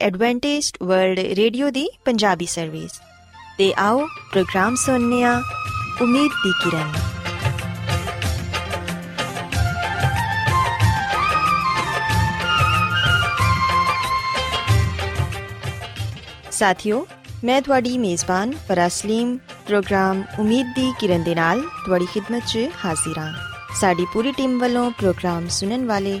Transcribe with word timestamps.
Adventist 0.00 0.76
World 0.82 1.18
Radio 1.18 1.70
ਦੀ 1.70 1.88
Punjabi 2.04 2.46
service 2.46 2.90
ਤੇ 3.58 3.74
ਆਓ 3.78 4.06
ਪ੍ਰੋਗਰਾਮ 4.32 4.74
ਸੁਣਨੇ 4.74 5.24
ਆ 5.24 5.42
ਉਮੀਦ 6.02 6.32
ਦੀ 6.44 6.52
ਕਿਰਨ। 6.64 6.92
ਸਾਥਿਓ, 16.50 17.06
ਮੈਂ 17.44 17.62
ਤੁਹਾਡੀ 17.62 17.98
ਮੇਜ਼ਬਾਨ 17.98 18.52
ਫਰਾਸਲੀਮ 18.68 19.36
ਪ੍ਰੋਗਰਾਮ 19.36 20.22
ਉਮੀਦ 20.38 20.66
ਦੀ 20.66 20.92
ਕਿਰਨ 20.98 21.22
ਦੇ 21.22 21.34
ਨਾਲ 21.34 21.60
ਤੁਹਾਡੀ 21.60 22.06
ਖidmat 22.06 22.42
'ਚ 22.46 22.58
ਹਾਜ਼ਰ 22.84 23.18
ਹਾਂ। 23.18 23.32
ਸਾਡੀ 23.74 24.06
ਪੂਰੀ 24.12 24.32
ਟੀਮ 24.32 24.58
ਵੱਲੋਂ 24.58 24.90
ਪ੍ਰੋਗਰਾਮ 24.90 25.48
ਸੁਣਨ 25.48 25.86
ਵਾਲੇ 25.86 26.20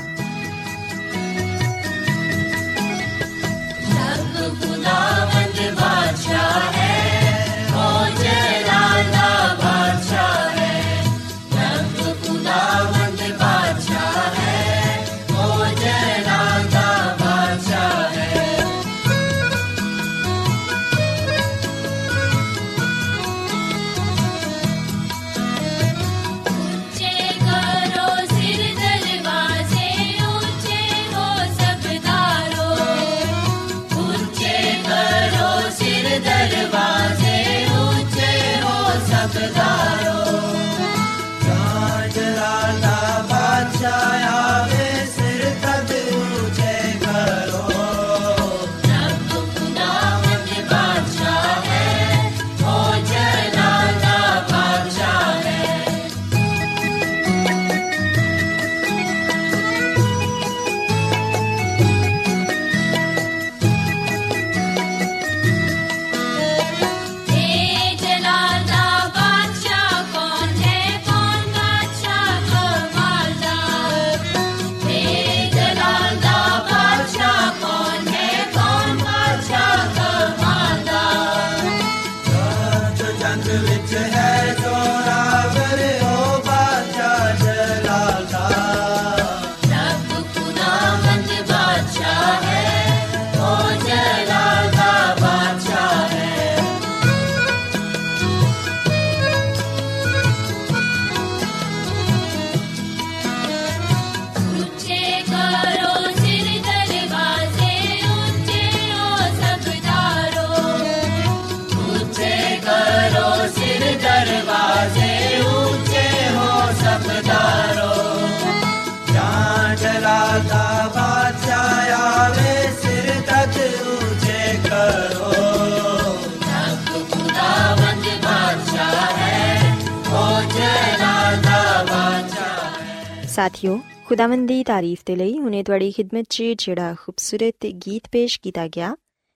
ਸਾਥਿਓ, 133.41 133.79
ਖੁਦਾਵੰਦ 134.05 134.47
ਦੀ 134.47 134.63
ਤਾਰੀਫ 134.63 134.99
ਤੇ 135.05 135.15
ਲਈ 135.15 135.39
ਹੁਨੇ 135.39 135.63
ਤੁਹਾਡੀ 135.63 135.91
ਖidmat 135.91 136.25
'ਚ 136.29 136.43
ਜਿਹੜਾ 136.43 136.95
ਖੂਬਸੂਰਤ 136.99 137.65
ਗੀਤ 137.65 138.07
ਪੇਸ਼ 138.11 138.39
ਕੀਤਾ 138.41 138.67
ਗਿਆ, 138.67 138.95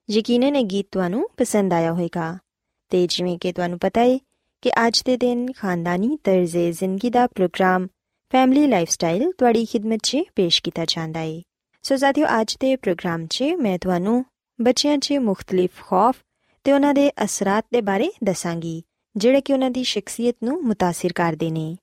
ਯਕੀਨਨ 0.09 0.55
ਇਹ 0.55 0.65
ਗੀਤ 0.65 0.87
ਤੁਹਾਨੂੰ 0.91 1.29
ਪਸੰਦ 1.37 1.73
ਆਇਆ 1.73 1.91
ਹੋਵੇਗਾ। 1.91 2.37
ਤੇ 2.89 3.07
ਜਿਵੇਂ 3.07 3.37
ਕਿ 3.37 3.53
ਤੁਹਾਨੂੰ 3.53 3.79
ਪਤਾ 3.79 4.01
ਹੈ 4.01 4.17
ਕਿ 4.61 4.71
ਅੱਜ 4.87 5.01
ਦੇ 5.05 5.17
ਦਿਨ 5.17 5.51
ਖਾਨਦਾਨੀ 5.51 6.17
ਤਰਜ਼ੇ 6.23 6.71
ਜ਼ਿੰਦਗੀ 6.71 7.09
ਦਾ 7.09 7.27
ਪ੍ਰੋਗਰਾਮ 7.27 7.87
ਫੈਮਿਲੀ 8.31 8.67
ਲਾਈਫਸਟਾਈਲ 8.67 9.31
ਤੁਹਾਡੀ 9.31 9.65
ਖidmat 9.65 9.99
'ਚ 10.03 10.17
ਪੇਸ਼ 10.35 10.63
ਕੀਤਾ 10.63 10.85
ਜਾਂਦਾ 10.87 11.19
ਹੈ 11.19 11.41
ਸੋ 11.83 11.95
ਸਾਥਿਓ, 11.95 12.25
ਅੱਜ 12.41 12.57
ਦੇ 12.59 12.75
ਪ੍ਰੋਗਰਾਮ 12.75 13.25
'ਚ 13.27 13.43
ਮੈਂ 13.43 13.79
ਤੁਹਾਨੂੰ 13.79 14.25
ਬੱਚਿਆਂ 14.61 14.97
'ਚ 14.97 15.13
ਮੁxtਲਿਫ 15.13 15.69
ਖੌਫ 15.81 16.15
ਤੇ 16.63 16.71
ਉਹਨਾਂ 16.71 16.93
ਦੇ 16.93 17.11
ਅਸਰਾਂ 17.23 17.61
ਦੇ 17.73 17.81
ਬਾਰੇ 17.81 18.11
ਦੱਸਾਂਗੀ, 18.23 18.83
ਜਿਹੜੇ 19.15 19.41
ਕਿ 19.41 19.53
ਉਹਨਾਂ 19.53 19.71
ਦੀ 19.71 19.83
ਸ਼ਖਸੀਅਤ 19.83 20.35
ਨੂੰ 20.43 20.61
ਮੁਤਾਸਿਰ 20.63 21.13
ਕਰਦੇ 21.13 21.49
ਨੇ। 21.49 21.77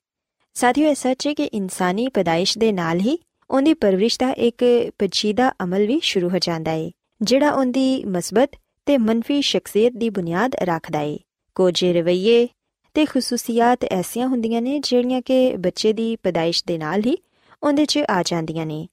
ਸਾਥੀਓ, 0.56 0.88
ਇਹ 0.88 0.94
ਸੱਚ 0.94 1.26
ਹੈ 1.26 1.34
ਕਿ 1.34 1.44
ਇਨਸਾਨੀ 1.44 2.08
ਪਦਾਇਸ਼ 2.08 2.58
ਦੇ 2.58 2.72
ਨਾਲ 2.72 3.00
ਹੀ 3.00 3.18
ਉਹਦੀ 3.50 3.74
ਪਰਵਰਿਸ਼ 3.74 4.18
ਦਾ 4.18 4.30
ਇੱਕ 4.30 4.64
ਪੇਚੀਦਾ 4.98 5.52
ਅਮਲ 5.64 5.86
ਵੀ 5.86 6.00
ਸ਼ੁਰੂ 6.02 6.28
ਹੋ 6.28 6.38
ਜਾਂਦਾ 6.38 6.70
ਹੈ 6.70 6.90
ਜਿਹੜਾ 7.22 7.50
ਉਹਦੀ 7.50 8.04
ਮਸਬਤ 8.04 8.56
ਤੇ 8.86 8.98
ਮੰਨਫੀ 8.98 9.40
ਸ਼ਖਸੀਅਤ 9.42 9.92
ਦੀ 9.92 10.08
ਬੁਨਿਆਦ 10.10 10.54
ਰੱਖਦਾ 10.62 10.98
ਹੈ 10.98 11.16
ਕੁਝ 11.54 11.84
ਰਵਈਏ 11.84 12.48
ਤੇ 12.94 13.04
ਖਸੂਸੀਅਤ 13.04 13.84
ਐਸੀਆਂ 13.84 14.28
ਹੁੰਦੀਆਂ 14.28 14.62
ਨੇ 14.62 14.78
ਜਿਹੜੀਆਂ 14.78 15.22
ਕਿ 15.22 15.56
ਬੱਚੇ 15.56 15.92
ਦੀ 15.92 16.16
ਪਦਾਇਸ਼ 16.16 16.64
ਦੇ 16.66 16.78
ਨਾਲ 16.78 17.02
ਹੀ 17.06 17.16
ਉਹਦੇ 17.62 17.84
'ਚ 17.84 17.98
ਆ 18.10 18.22
ਜਾਂਦੀਆਂ 18.22 18.66
ਨੇ 18.66 18.88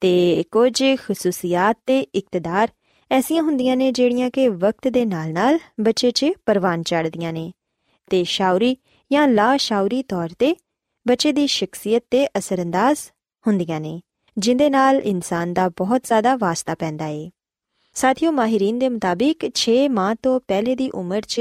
ਤੇ 0.00 0.44
ਕੁਝ 0.50 0.82
ਖਸੂਸੀਅਤ 0.98 1.76
ਤੇ 1.86 2.00
ਇਕਤਦਾਰ 2.14 2.68
ਐਸੀਆਂ 3.10 3.42
ਹੁੰਦੀਆਂ 3.42 3.76
ਨੇ 3.76 3.92
ਜਿਹੜੀਆਂ 3.92 4.30
ਕਿ 4.30 4.48
ਵਕਤ 4.48 4.88
ਦੇ 4.88 5.04
ਨਾਲ-ਨਾਲ 5.04 5.58
ਬੱਚੇ 5.80 6.10
'ਚ 6.10 6.26
ਪਰਵਾਨ 6.46 6.82
ਚੜ੍ਹਦੀਆਂ 6.82 7.32
ਨੇ 7.32 7.52
ਤੇ 8.10 8.24
ਸ਼ਾਉਰੀ 8.24 8.76
ਜਾਂ 9.12 9.28
ਲਾ 9.28 9.56
ਸ਼ਾਉਰੀ 9.56 10.02
ਤੌਰ 10.02 10.28
ਤੇ 10.38 10.56
ਬੱਚੇ 11.08 11.32
ਦੀ 11.32 11.46
ਸ਼ਖਸੀਅਤ 11.46 12.02
ਤੇ 12.10 12.26
ਅਸਰੰਦਾਜ਼ 12.26 12.98
ਹੁੰਦੀਆਂ 13.46 13.80
ਨੇ, 13.80 14.00
ਜਿੰਦੇ 14.38 14.70
ਨਾਲ 14.70 14.96
ਇਨਸਾਨ 14.96 15.52
ਦਾ 15.52 15.68
ਬਹੁਤ 15.68 16.02
ਜ਼ਿਆਦਾ 16.02 16.36
ਵਾਸਤਾ 16.36 16.74
ਪੈਂਦਾ 16.74 17.06
ਏ। 17.06 17.30
ਸਾਥੀਓ, 17.94 18.32
ਮਾਹਿਰੀਨ 18.32 18.78
ਦੇ 18.78 18.88
ਮੁਤਾਬਿਕ 18.88 19.50
6 19.54 19.88
ਮਾਹ 19.88 20.14
ਤੋਂ 20.22 20.40
ਪਹਿਲੇ 20.48 20.74
ਦੀ 20.74 20.90
ਉਮਰ 20.90 21.20
'ਚ 21.20 21.40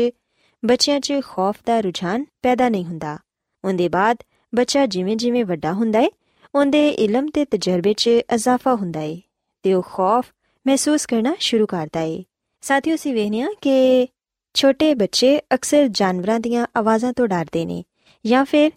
ਬੱਚਿਆਂ 0.65 0.99
'ਚ 0.99 1.13
ਖੌਫ 1.23 1.55
ਦਾ 1.65 1.79
ਰੁਝਾਨ 1.79 2.25
ਪੈਦਾ 2.41 2.69
ਨਹੀਂ 2.69 2.85
ਹੁੰਦਾ। 2.85 3.17
ਉਹਦੇ 3.65 3.89
ਬਾਅਦ 3.89 4.17
ਬੱਚਾ 4.55 4.85
ਜਿਵੇਂ-ਜਿਵੇਂ 4.85 5.45
ਵੱਡਾ 5.45 5.73
ਹੁੰਦਾ 5.73 5.99
ਏ, 5.99 6.09
ਉਹਦੇ 6.55 6.89
ਇਲਮ 6.89 7.27
ਤੇ 7.27 7.45
ਤਜਰਬੇ 7.45 7.93
'ਚ 7.93 8.07
ਇਜ਼ਾਫਾ 8.07 8.75
ਹੁੰਦਾ 8.75 9.01
ਏ 9.01 9.21
ਤੇ 9.63 9.73
ਉਹ 9.73 9.83
ਖੌਫ 9.83 10.25
ਮਹਿਸੂਸ 10.67 11.05
ਕਰਨਾ 11.05 11.35
ਸ਼ੁਰੂ 11.39 11.65
ਕਰਦਾ 11.65 12.01
ਏ। 12.01 12.23
ਸਾਥੀਓ, 12.61 12.95
ਅਸੀਂ 12.95 13.13
ਵੇਖਦੇ 13.13 13.41
ਹਾਂ 13.41 13.51
ਕਿ 13.61 14.07
ਛੋਟੇ 14.53 14.93
ਬੱਚੇ 14.93 15.41
ਅਕਸਰ 15.53 15.87
ਜਾਨਵਰਾਂ 15.87 16.39
ਦੀਆਂ 16.39 16.67
ਆਵਾਜ਼ਾਂ 16.77 17.13
ਤੋਂ 17.13 17.27
ਡਰਦੇ 17.27 17.65
ਨੇ 17.65 17.83
ਜਾਂ 18.25 18.45
ਫਿਰ 18.45 18.71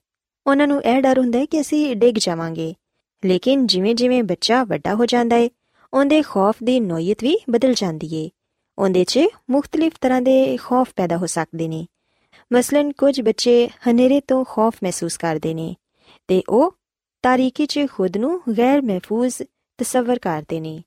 ਉਹਨਾਂ 0.46 0.66
ਨੂੰ 0.66 0.84
ਇਹ 0.84 1.02
ਡਰ 1.02 1.18
ਹੁੰਦਾ 1.18 1.38
ਹੈ 1.38 1.44
ਕਿ 1.44 1.60
ਅਸੀਂ 1.60 1.96
ਡਿੱਗ 1.96 2.14
ਜਾਵਾਂਗੇ। 2.18 2.74
ਲੇਕਿਨ 3.24 3.66
ਜਿਵੇਂ-ਜਿਵੇਂ 3.66 4.22
ਬੱਚਾ 4.22 4.64
ਵੱਡਾ 4.64 4.94
ਹੋ 4.94 5.06
ਜਾਂਦਾ 5.06 5.36
ਹੈ, 5.36 5.48
ਉਹਦੇ 5.94 6.22
ਖੌਫ 6.22 6.56
ਦੀ 6.64 6.80
ਨੋਇਤ 6.80 7.22
ਵੀ 7.22 7.38
ਬਦਲ 7.50 7.74
ਜਾਂਦੀ 7.74 8.14
ਏ। 8.14 8.30
ਉਹਦੇ 8.78 9.04
'ਚ 9.04 9.20
ਮੁxtਲਿਫ 9.50 9.92
ਤਰ੍ਹਾਂ 10.00 10.22
ਦੇ 10.22 10.56
ਖੌਫ 10.56 10.88
ਪੈਦਾ 10.96 11.16
ਹੋ 11.16 11.26
ਸਕਦੇ 11.26 11.68
ਨੇ। 11.68 11.86
ਮਸਲਨ 12.52 12.92
ਕੁਝ 12.92 13.20
ਬੱਚੇ 13.20 13.68
ਹਨੇਰੇ 13.68 14.20
ਤੋਂ 14.20 14.44
ਖੌਫ 14.44 14.74
ਮਹਿਸੂਸ 14.82 15.16
ਕਰਦੇ 15.16 15.54
ਨੇ 15.54 15.76
ਤੇ 16.28 16.42
ਉਹ 16.48 16.76
ਤਾਰੀਕੀ 17.22 17.66
'ਚ 17.66 17.80
ਖੁਦ 17.92 18.16
ਨੂੰ 18.16 18.42
ਗੈਰ 18.58 18.82
ਮਹਿਫੂਜ਼ 18.82 19.42
ਤਸਵਰ 19.78 20.18
ਕਰਦੇ 20.18 20.60
ਨੇ। 20.60 20.82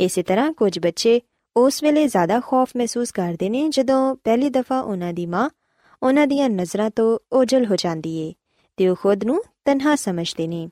ਇਸੇ 0.00 0.22
ਤਰ੍ਹਾਂ 0.22 0.52
ਕੁਝ 0.52 0.78
ਬੱਚੇ 0.78 1.20
ਉਸ 1.56 1.82
ਵੇਲੇ 1.82 2.08
ਜ਼ਿਆਦਾ 2.08 2.40
ਖੌਫ 2.40 2.70
ਮਹਿਸੂਸ 2.76 3.10
ਕਰਦੇ 3.10 3.48
ਨੇ 3.48 3.68
ਜਦੋਂ 3.68 4.16
ਪਹਿਲੀ 4.24 4.48
ਦਫਾ 4.48 4.80
ਉਹਨਾਂ 4.80 5.12
ਦੀ 5.12 5.26
ਮਾਂ 5.26 5.50
ਉਹਨਾਂ 6.02 6.26
ਦੀਆਂ 6.26 6.50
ਨਜ਼ਰਾਂ 6.50 6.90
ਤੋਂ 6.90 7.18
ਓਝਲ 7.32 7.66
ਹੋ 7.66 7.76
ਜਾਂਦੀ 7.76 8.16
ਏ। 8.16 8.34
ਤੇ 8.78 8.88
ਉਹ 8.88 8.96
ਖੁਦ 8.96 9.24
ਨੂੰ 9.24 9.42
ਤਨਹਾ 9.64 9.94
ਸਮਝਦੇ 9.96 10.46
ਨੇ 10.46 10.68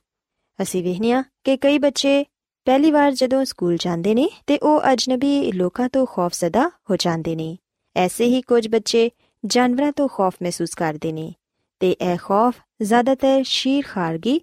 ਅਸੀਂ 0.62 0.82
ਵੇਖਿਆ 0.82 1.23
ਕਿ 1.44 1.56
ਕਈ 1.56 1.79
ਬੱਚੇ 1.79 2.25
ਪਹਿਲੀ 2.67 2.91
ਵਾਰ 2.91 3.12
ਜਦੋਂ 3.12 3.44
ਸਕੂਲ 3.44 3.76
ਜਾਂਦੇ 3.76 4.14
ਨੇ 4.14 4.29
ਤੇ 4.47 4.58
ਉਹ 4.58 4.93
ਅਜਨਬੀ 4.93 5.52
ਲੋਕਾਂ 5.52 5.88
ਤੋਂ 5.88 6.06
ਖੌਫਜ਼ਦਾ 6.06 6.69
ਹੋ 6.91 6.97
ਜਾਂਦੇ 6.97 7.37
ਨੇ 7.37 7.56
ਐਸੇ 7.97 8.25
ਹੀ 8.25 8.43
ਕੁਝ 8.43 8.67
ਬੱਚੇ 8.69 9.11
ਜਾਨਵਰਾਂ 9.44 9.93
ਤੋਂ 9.93 10.08
ਖੌਫ 10.08 10.35
ਮਹਿਸੂਸ 10.43 10.75
ਕਰਦੇ 10.75 11.12
ਨੇ 11.12 11.32
ਤੇ 11.81 11.91
ਇਹ 12.02 12.17
ਖੌਫ 12.17 12.55
ਜ਼ਿਆਦਾਤਰ 12.82 13.43
ਸ਼ੀਰ 13.44 13.85
ਖਾਰਗੀ 13.87 14.41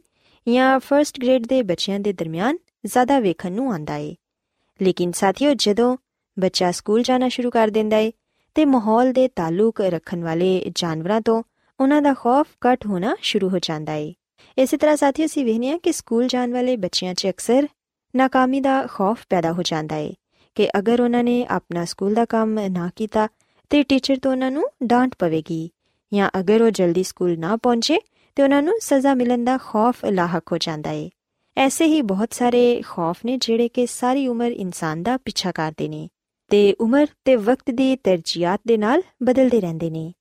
ਜਾਂ 0.48 0.80
ਫਰਸਟ 0.80 1.20
ਗ੍ਰੇਡ 1.20 1.48
ਦੇ 1.48 1.62
ਬੱਚਿਆਂ 1.62 2.00
ਦੇ 2.00 2.14
ਦਰਮਿਆਨ 2.14 2.58
ਜ਼ਿਆਦਾ 2.86 3.20
ਵੇਖਣ 3.20 3.52
ਨੂੰ 3.52 3.72
ਆਉਂਦਾ 3.72 3.98
ਏ 3.98 4.16
ਲੇਕਿਨ 4.80 5.12
ਸਾਥੀਓ 5.12 5.54
ਜਦੋਂ 5.54 5.98
ਬੱਚਾ 6.40 6.72
ਸਕੂਲ 6.72 7.04
ਜਾਣਾ 7.04 7.30
ਸ਼ੁਰੂ 7.30 7.50
ਕਰ 7.50 7.70
ਦਿੰਦਾ 7.70 7.98
ਏ 7.98 8.12
ਤੇ 8.56 8.66
ਮਾਹੌਲ 8.66 9.12
ਦੇ 9.14 9.28
ਤਾਲੁਕ 9.28 9.82
ਰੱਖਣ 9.82 10.24
ਵਾਲੇ 10.24 10.72
ਜਾਨਵਰਾਂ 10.76 11.22
ਤੋਂ 11.22 11.44
ਉਹਨਾਂ 11.80 12.02
ਦਾ 12.02 12.14
ਖੌਫ 12.14 12.48
ਘਟ 12.68 12.86
ਹੋਣਾ 12.86 13.16
ਸ਼ੁਰੂ 13.22 13.50
ਹੋ 13.50 13.60
ਜਾਂਦਾ 13.60 13.94
ਏ 13.94 14.14
ਇਸੇ 14.58 14.78
ਤਰ੍ਹਾਂ 14.78 14.96
ਸਾਥੀਓ 14.98 15.26
ਅਸੀਂ 15.26 15.46
ਵੇਖਦੇ 15.46 15.70
ਹਾਂ 15.70 15.78
ਕਿ 15.80 15.92
ਸਕੂਲ 15.92 16.28
ਜਾਣ 16.28 16.54
ਵਾਲੇ 16.54 16.76
ਬੱਚਿਆਂ 16.76 17.14
'ਚ 17.14 17.28
ਅਕਸਰ 17.30 17.68
ਨਾਕਾਮੀ 18.14 18.60
ਦਾ 18.62 18.82
ਖੌਫ 18.88 19.26
ਪੈਦਾ 19.30 19.52
ਹੋ 19.52 19.62
ਜਾਂਦਾ 19.62 19.98
ਏ 19.98 20.14
ਕਿ 20.58 20.68
ਅਗਰ 20.80 21.02
ਉਹਨਾਂ 21.02 21.24
ਨੇ 21.24 21.46
ਆਪਣਾ 21.50 21.86
ਸਕੂਲ 21.86 22.14
ਦਾ 22.14 22.26
ਕੰਮ 22.26 22.60
ਨਾ 22.70 22.90
ਕੀਤਾ 22.96 23.28
ਤੇ 23.72 23.84
ਟੀਚਰ 23.84 24.20
ਤੋਂ 24.20 24.32
ਉਹਨਾਂ 24.32 24.52
ਨੂੰ 24.52 24.64
ਡਾਂਟ 24.84 25.16
ਪਵੇਗੀ 25.20 25.70
ਜਾਂ 26.12 26.30
ਅਗਰ 26.40 26.62
ਉਹ 26.62 26.70
ਜਲਦੀ 26.70 27.04
ਸਕੂਲ 27.04 27.38
ਨਾ 27.40 27.56
ਪਹੁੰਚੇ 27.56 28.00
ਤੇ 28.38 28.44
ਉਹਨਾਂ 28.44 28.62
ਨੂੰ 28.62 28.74
ਸਜ਼ਾ 28.82 29.14
ਮਿਲਣ 29.14 29.44
ਦਾ 29.44 29.58
ਖੌਫ 29.58 30.06
ਲਾਹਕ 30.06 30.52
ਹੋ 30.52 30.58
ਜਾਂਦਾ 30.58 30.92
ਏ 30.92 31.10
ਐਸੇ 31.58 31.86
ਹੀ 31.86 32.02
ਬਹੁਤ 32.02 32.34
ਸਾਰੇ 32.34 32.82
ਖੌਫ 32.86 33.26
ਨੇ 33.26 33.38
ਜਿਹੜੇ 33.38 33.68
ਕਿ 33.68 33.86
ਸਾਰੀ 33.86 34.28
ਉਮਰ 34.28 34.52
ਇਨਸਾਨ 34.52 35.04
ਦਾ 35.04 35.18
ਪਿੱਛਾ 35.18 35.52
ਕਰਦੇ 35.52 35.88
ਨੇ 35.88 36.08
ਤੇ 36.52 36.76
ਉਮਰ 36.80 37.08
ਤੇ 37.26 37.36
ਵਕਤ 37.36 37.72
ਦੀ 37.72 37.96
ਤਰਜੀਹਾਂ 37.96 38.58
ਦੇ 38.68 38.78
ਨਾਲ 38.78 39.02
ਬਦਲਦੇ 39.24 39.60
ਰਹਿੰਦੇ 39.62 39.90
ਨੇ 39.90 40.12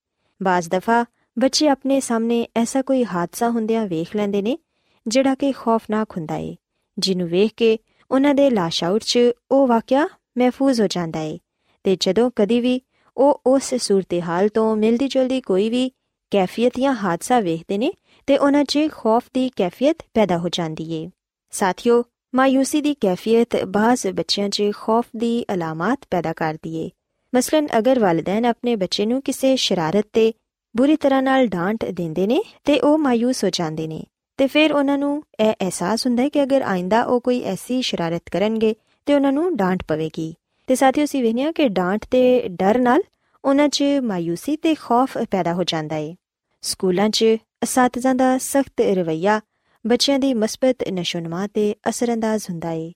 ਬਾਜ਼ 0.40 0.68
ਦਫਾ 0.70 1.04
ਬੱਚੇ 1.38 1.68
ਆਪਣੇ 1.68 2.00
ਸਾਹਮਣੇ 2.00 2.46
ਐਸਾ 2.56 2.82
ਕੋਈ 2.82 3.04
ਹਾਦਸਾ 3.04 3.50
ਹੁੰਦਿਆਂ 3.50 3.86
ਵੇਖ 3.86 4.16
ਲੈਂਦੇ 4.16 4.42
ਨੇ, 4.42 4.58
ਜਿਹੜਾ 5.06 5.34
ਕਿ 5.34 5.52
ਖੌਫਨਾਕ 5.52 6.06
ਹੁੰਦਾ 6.10 6.36
ਏ। 6.36 6.56
ਜਿਹਨੂੰ 6.98 7.28
ਵੇਖ 7.28 7.52
ਕੇ 7.56 7.78
ਉਹਨਾਂ 8.10 8.34
ਦੇ 8.34 8.50
ਲਾਸ਼ਾਉਰ 8.50 9.00
'ਚ 9.00 9.18
ਉਹ 9.50 9.66
ਵਾਕਿਆ 9.66 10.08
ਮਹਿਫੂਜ਼ 10.38 10.80
ਹੋ 10.80 10.86
ਜਾਂਦਾ 10.86 11.20
ਏ 11.20 11.38
ਤੇ 11.84 11.96
ਜਦੋਂ 12.00 12.30
ਕਦੀ 12.36 12.60
ਵੀ 12.60 12.80
ਉਹ 13.16 13.40
ਉਸ 13.46 13.74
ਸੂਰਤ-ਹਾਲ 13.74 14.48
ਤੋਂ 14.48 14.76
ਮਿਲਦੀ 14.76 15.08
ਜੁਲਦੀ 15.08 15.40
ਕੋਈ 15.40 15.70
ਵੀ 15.70 15.90
ਕੈਫੀਅਤ 16.30 16.72
ਜਾਂ 16.80 16.94
ਹਾਦਸਾ 16.94 17.40
ਵੇਖਦੇ 17.40 17.78
ਨੇ, 17.78 17.92
ਤੇ 18.26 18.38
ਉਹਨਾਂ 18.38 18.64
'ਚ 18.64 18.78
ਖੌਫ 18.92 19.24
ਦੀ 19.34 19.50
ਕੈਫੀਅਤ 19.56 19.96
ਪੈਦਾ 20.14 20.38
ਹੋ 20.38 20.48
ਜਾਂਦੀ 20.48 20.92
ਏ। 20.92 21.10
ਸਾਥੀਓ 21.50 22.04
ਮਾਇੂਸੀ 22.34 22.80
ਦੀ 22.80 22.94
ਕੈਫੀਅਤ 22.94 23.64
ਬਾਜ਼ 23.64 24.06
ਬੱਚਿਆਂ 24.06 24.48
'ਚ 24.48 24.62
ਖੌਫ 24.76 25.04
ਦੀ 25.16 25.44
ਅਲਾਮਤ 25.54 26.00
ਪੈਦਾ 26.10 26.32
ਕਰਦੀ 26.32 26.76
ਏ। 26.76 26.90
ਮਸਲਨ 27.34 27.68
ਅਗਰ 27.78 27.98
ਵਾਲਿदैन 27.98 28.46
ਆਪਣੇ 28.46 28.76
ਬੱਚੇ 28.76 29.06
ਨੂੰ 29.06 29.22
ਕਿਸੇ 29.22 29.56
ਸ਼ਰਾਰਤ 29.56 30.06
ਤੇ 30.12 30.32
ਬੁਰੀ 30.76 30.96
ਤਰ੍ਹਾਂ 30.96 31.22
ਨਾਲ 31.22 31.46
ਡਾਂਟ 31.46 31.84
ਦਿੰਦੇ 31.84 32.26
ਨੇ 32.26 32.42
ਤੇ 32.64 32.80
ਉਹ 32.80 32.98
ਮਾਇੂਸ 32.98 33.44
ਹੋ 33.44 33.50
ਜਾਂਦੇ 33.50 33.86
ਨੇ। 33.86 34.04
ਤੇ 34.36 34.46
ਫਿਰ 34.46 34.72
ਉਹਨਾਂ 34.72 34.98
ਨੂੰ 34.98 35.22
ਇਹ 35.40 35.52
ਅਹਿਸਾਸ 35.52 36.06
ਹੁੰਦਾ 36.06 36.22
ਹੈ 36.22 36.28
ਕਿ 36.28 36.42
ਅਗਰ 36.42 36.62
ਆਇੰਦਾ 36.62 37.02
ਉਹ 37.02 37.20
ਕੋਈ 37.20 37.42
ਐਸੀ 37.42 37.82
ਸ਼ਰਾਰਤ 37.82 38.22
ਕਰਨਗੇ 38.32 38.74
ਤੇ 39.06 39.14
ਉਹਨਾਂ 39.14 39.32
ਨੂੰ 39.32 39.56
ਡਾਂਟ 39.56 39.82
ਪਵੇਗੀ। 39.88 40.34
ਤੇ 40.66 40.74
ਸਾਥੀਓ 40.74 41.06
ਸੀ 41.06 41.22
ਵੇਖਿਆ 41.22 41.52
ਕਿ 41.52 41.68
ਡਾਂਟ 41.68 42.04
ਤੇ 42.10 42.48
ਡਰ 42.48 42.78
ਨਾਲ 42.78 43.02
ਉਹਨਾਂ 43.44 43.68
'ਚ 43.68 43.84
ਮਾਇੂਸੀ 44.02 44.56
ਤੇ 44.56 44.74
ਖੌਫ 44.74 45.18
ਪੈਦਾ 45.30 45.52
ਹੋ 45.52 45.64
ਜਾਂਦਾ 45.64 45.96
ਏ। 45.96 46.16
ਸਕੂਲਾਂ 46.62 47.08
'ਚ 47.08 47.24
ਅਸਾਤਜ਼ਾਂ 47.64 48.14
ਦਾ 48.14 48.38
ਸਖਤ 48.38 48.80
ਰਵਈਆ, 48.80 49.40
ਬੱਚਿਆਂ 49.86 50.18
ਦੀ 50.18 50.34
ਮਸਬਤ 50.34 50.76
ਨਸ਼ੋਨਮਾ 50.92 51.46
ਤੇ 51.46 51.74
ਅਸਰੰਦਾਜ਼ 51.88 52.42
ਹੁੰਦਾ 52.50 52.70
ਏ। 52.70 52.92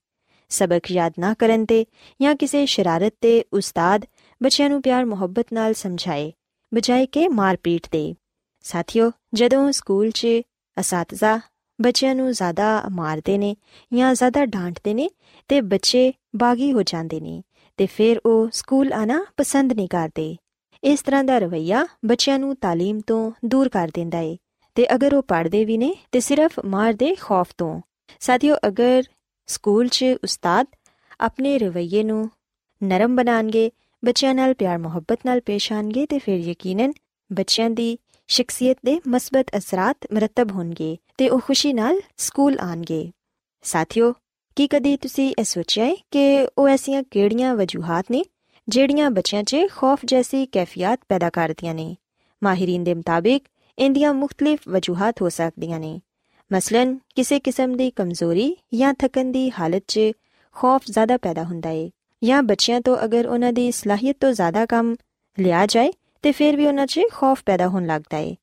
ਸਬਕ 0.49 0.91
ਯਾਦ 0.91 1.13
ਨਾ 1.19 1.35
ਕਰਨ 1.35 1.67
ਤੇ 1.67 1.87
ਜਾਂ 2.23 2.35
ਕਿਸੇ 2.35 2.67
ਸ਼ਰਾਰਤ 2.67 3.15
ਤੇ 3.21 3.45
ਉਸਤਾਦ 3.53 4.05
ਬੱਚਿਆਂ 4.43 4.71
ਨੂੰ 4.71 4.83
ਪਿਆਰ 4.83 5.05
ਮੁਹੱਬਤ 5.05 5.47
ਨਾਲ 5.53 5.75
ਸਮਝਾਏ। 5.75 6.33
ਬਜਾਏ 6.72 7.06
ਕਿ 7.06 7.28
ਮਾਰਪੀਟ 7.28 7.88
ਦੇ 7.92 8.14
ਸਾਥੀਓ 8.66 9.12
ਜਦੋਂ 9.34 9.72
ਸਕੂਲ 9.72 10.10
'ਚ 10.12 10.28
ਅਸਾਤਜ਼ਾ 10.78 11.40
ਬੱਚਿਆਂ 11.80 12.16
ਨੂੰ 12.16 12.32
ਜ਼ਿਆਦਾ 12.32 12.84
ਮਾਰਦੇ 12.92 13.38
ਨੇ 13.38 13.56
ਜਾਂ 13.92 14.14
ਜ਼ਿਆਦਾ 14.16 14.46
ਡਾਂਟਦੇ 14.46 14.94
ਨੇ 14.94 15.10
ਤੇ 15.50 15.62
ਬੱਚੇ 15.62 16.12
ਬਾਗੀ 16.36 16.72
ਹੋ 16.74 16.84
ਜਾਂਦੇ 16.84 17.20
ਨੇ 17.20 17.42
ਤੇ 17.80 17.86
ਫਿਰ 17.86 18.20
ਉਹ 18.26 18.50
ਸਕੂਲ 18.54 18.94
ਆਣਾ 18.94 19.26
ਪਸੰਦ 19.38 19.74
ਨਹੀਂ 19.74 19.88
ਕਰਦੇ 19.88 20.36
ਇਸ 20.84 21.02
ਤਰ੍ਹਾਂ 21.02 21.24
ਦਾ 21.24 21.38
ਰਵਈਆ 21.38 21.86
ਬੱਚਿਆਂ 22.06 22.40
ਨੂੰ 22.40 22.56
تعلیم 22.66 23.02
ਤੋਂ 23.08 23.32
ਦੂਰ 23.46 23.70
ਕਰ 23.70 23.92
ਦਿੰਦਾ 23.94 24.20
ਏ 24.20 24.38
ਤੇ 24.76 24.88
ਅਗਰ 24.96 25.14
ਉਹ 25.14 25.24
ਪੜ੍ਹਦੇ 25.24 25.64
ਵੀ 25.66 25.78
ਨੇ 25.78 25.94
ਤੇ 26.12 26.20
ਸਿਰਫ 26.20 26.60
ਮਾਰ 26.66 26.94
ਦੇ 26.94 27.14
ਖੌਫ 27.16 27.54
ਤੋਂ 27.58 27.82
ਸਾਥੀਓ 28.20 28.56
ਅਗਰ 28.68 29.04
ਸਕੂਲ 29.50 29.88
'ਚ 29.88 30.06
ਉਸਤਾਦ 30.24 30.68
ਆਪਣੇ 31.20 31.58
ਰਵਈਏ 31.60 32.04
ਨੂੰ 32.04 32.30
ਨਰਮ 32.82 33.16
ਬਣਾਣਗੇ 33.16 33.70
ਬੱਚਿਆਂ 34.05 34.35
ਨਾਲ 34.35 34.55
ਪਿਆਰ, 34.55 34.79
ਮੁਹੱਬਤ 34.79 35.19
ਨਾਲ 35.27 35.41
ਪੇਸ਼ 35.41 35.73
ਆਣਗੇ 35.73 36.07
ਤੇ 36.07 36.19
ਫਿਰ 36.19 36.39
ਯਕੀਨਨ 36.39 36.93
ਬੱਚਿਆਂ 37.33 37.71
ਦੀ 37.71 37.99
ਸ਼ਖਸੀਅਤ 38.29 38.77
ਦੇ 38.85 39.01
ਮਸਬਤ 39.09 39.47
ਅਸਰਾਤ 39.57 39.97
ਮਰਤਬ 40.13 40.51
ਹੋਣਗੇ 40.51 40.97
ਤੇ 41.19 41.29
ਉਹ 41.29 41.41
ਖੁਸ਼ੀ 41.41 41.73
ਨਾਲ 41.73 42.01
ਸਕੂਲ 42.17 42.59
ਆਣਗੇ 42.61 43.11
ਸਾਥੀਓ, 43.63 44.15
ਕੀ 44.57 44.69
ਕਦੀ 44.69 44.97
ਤੁਸੀਂ 44.97 45.35
ਇਹ 45.39 45.45
ਸੋਚਿਆ 45.45 45.85
ਹੈ 45.85 45.95
ਕਿ 46.11 46.49
ਉਹ 46.59 46.69
ਐਸੀਆਂ 46.69 47.03
ਕਿਹੜੀਆਂ 47.03 47.55
ਵਜੂਹਾਂ 47.55 48.03
ਨੇ 48.11 48.25
ਜਿਹੜੀਆਂ 48.69 49.11
ਬੱਚਿਆਂ 49.11 49.43
'ਚ 49.43 49.57
ਖੌਫ 49.77 49.99
ਜੈਸੀ 50.05 50.47
ਕੈਫੀਅਤ 50.47 51.01
ਪੈਦਾ 51.09 51.31
ਕਰਦੀਆਂ 51.31 51.75
ਨੇ? 51.75 51.97
ਮਾਹਿਰੀਨ 52.43 52.85
ਦੇ 52.85 52.95
ਮੁਤਾਬਿਕ 52.95 53.45
ਇੰਦੀਆਂ 53.79 54.15
ਮੁxtਲਿਫ 54.15 54.59
ਵਜੂਹਾਂ 54.69 55.13
ਹੋ 55.23 55.29
ਸਕਦੀਆਂ 55.29 55.81
ਨੇ। 55.81 56.01
ਮਸਲਨ, 56.53 56.99
ਕਿਸੇ 57.15 57.41
ਕਿਸਮ 57.41 57.77
ਦੀ 57.77 57.91
ਕਮਜ਼ੋਰੀ 57.91 58.57
ਜਾਂ 58.75 58.95
ਥਕਨ 58.95 59.33
ਦੀ 59.33 59.51
ਹਾਲਤ 59.51 59.85
'ਚ 59.89 60.01
ਖੌਫ 60.57 60.83
ਜ਼ਿਆਦਾ 60.91 61.17
ਪੈਦਾ 61.17 61.45
ਹੁੰਦਾ 61.45 61.71
ਏ। 61.71 61.91
ਜਾਂ 62.25 62.43
ਬੱਚਿਆਂ 62.43 62.81
ਤੋਂ 62.81 62.99
ਅਗਰ 63.05 63.27
ਉਹਨਾਂ 63.27 63.53
ਦੀ 63.53 63.71
ਸਲਾਹੀਅਤ 63.71 64.17
ਤੋਂ 64.21 64.33
ਜ਼ਿਆਦਾ 64.33 64.67
ਕੰਮ 64.67 64.97
ਲਿਆ 65.41 65.67
ਜਾਏ, 65.67 65.93
ਤੇ 66.23 66.33
ਫਿਰ 66.33 66.57
ਵੀ 66.57 66.67
ਉਹਨਾਂ 66.67 66.87
'ਚ 66.87 67.01
ਖੌਫ 67.13 67.43
ਪੈਦਾ 67.47 67.69
ਹੋਣ 67.69 67.87
ਲੱਗਦਾ 67.87 68.19
ਏ 68.19 68.37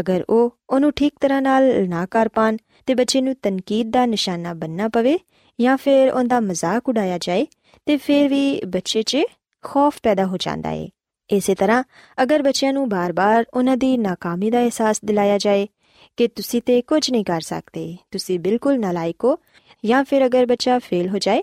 ਅਗਰ 0.00 0.24
ਉਹ 0.30 0.58
ਉਹਨੂੰ 0.70 0.92
ਠੀਕ 0.92 1.12
ਤਰ੍ਹਾਂ 1.20 1.42
ਨਾਲ 1.42 1.88
ਨਾ 1.88 2.06
ਕਰ 2.06 2.28
ਪਾਣ, 2.28 2.56
ਤੇ 2.86 2.94
ਬੱਚੇ 2.94 3.20
ਨੂੰ 3.20 3.34
ਤਨਕੀਦ 3.42 3.90
ਦਾ 3.90 4.06
ਨਿਸ਼ਾਨਾ 4.06 4.54
ਬੰਨਣਾ 4.54 4.88
ਪਵੇ 4.88 5.18
ਜਾਂ 5.60 5.76
ਫਿਰ 5.76 6.12
ਉਹਦਾ 6.12 6.40
ਮਜ਼ਾਕ 6.40 6.88
ਉਡਾਇਆ 6.88 7.18
ਜਾਏ, 7.18 7.46
ਤੇ 7.86 7.96
ਫਿਰ 7.96 8.28
ਵੀ 8.28 8.60
ਬੱਚੇ 8.66 9.02
'ਚ 9.02 9.16
ਖੌਫ 9.62 9.98
ਪੈਦਾ 10.02 10.24
ਹੋ 10.24 10.36
ਜਾਂਦਾ 10.36 10.70
ਏ। 10.70 10.88
ਇਸੇ 11.30 11.54
ਤਰ੍ਹਾਂ 11.54 11.84
ਅਗਰ 12.22 12.42
ਬੱਚਿਆਂ 12.42 12.72
ਨੂੰ 12.72 12.88
ਬਾਰ-ਬਾਰ 12.88 13.44
ਉਹਨਾਂ 13.54 13.76
ਦੀ 13.76 13.94
ناکਾਮੀ 13.94 14.50
ਦਾ 14.50 14.58
ਅਹਿਸਾਸ 14.58 15.00
ਦਿਲਾਇਆ 15.04 15.38
ਜਾਏ 15.38 15.68
ਕਿ 16.16 16.28
ਤੁਸੀਂ 16.28 16.62
ਤੇ 16.66 16.82
ਕੁਝ 16.82 17.10
ਨਹੀਂ 17.10 17.24
ਕਰ 17.24 17.40
ਸਕਦੇ, 17.40 17.96
ਤੁਸੀਂ 18.10 18.40
ਬਿਲਕੁਲ 18.40 18.78
ਨਲਾਇਕ 18.78 19.24
ਹੋ 19.24 19.38
ਜਾਂ 19.84 20.04
ਫਿਰ 20.04 20.26
ਅਗਰ 20.26 20.46
ਬੱਚਾ 20.46 20.78
ਫੇਲ 20.78 21.08
ਹੋ 21.08 21.18
ਜਾਏ 21.18 21.42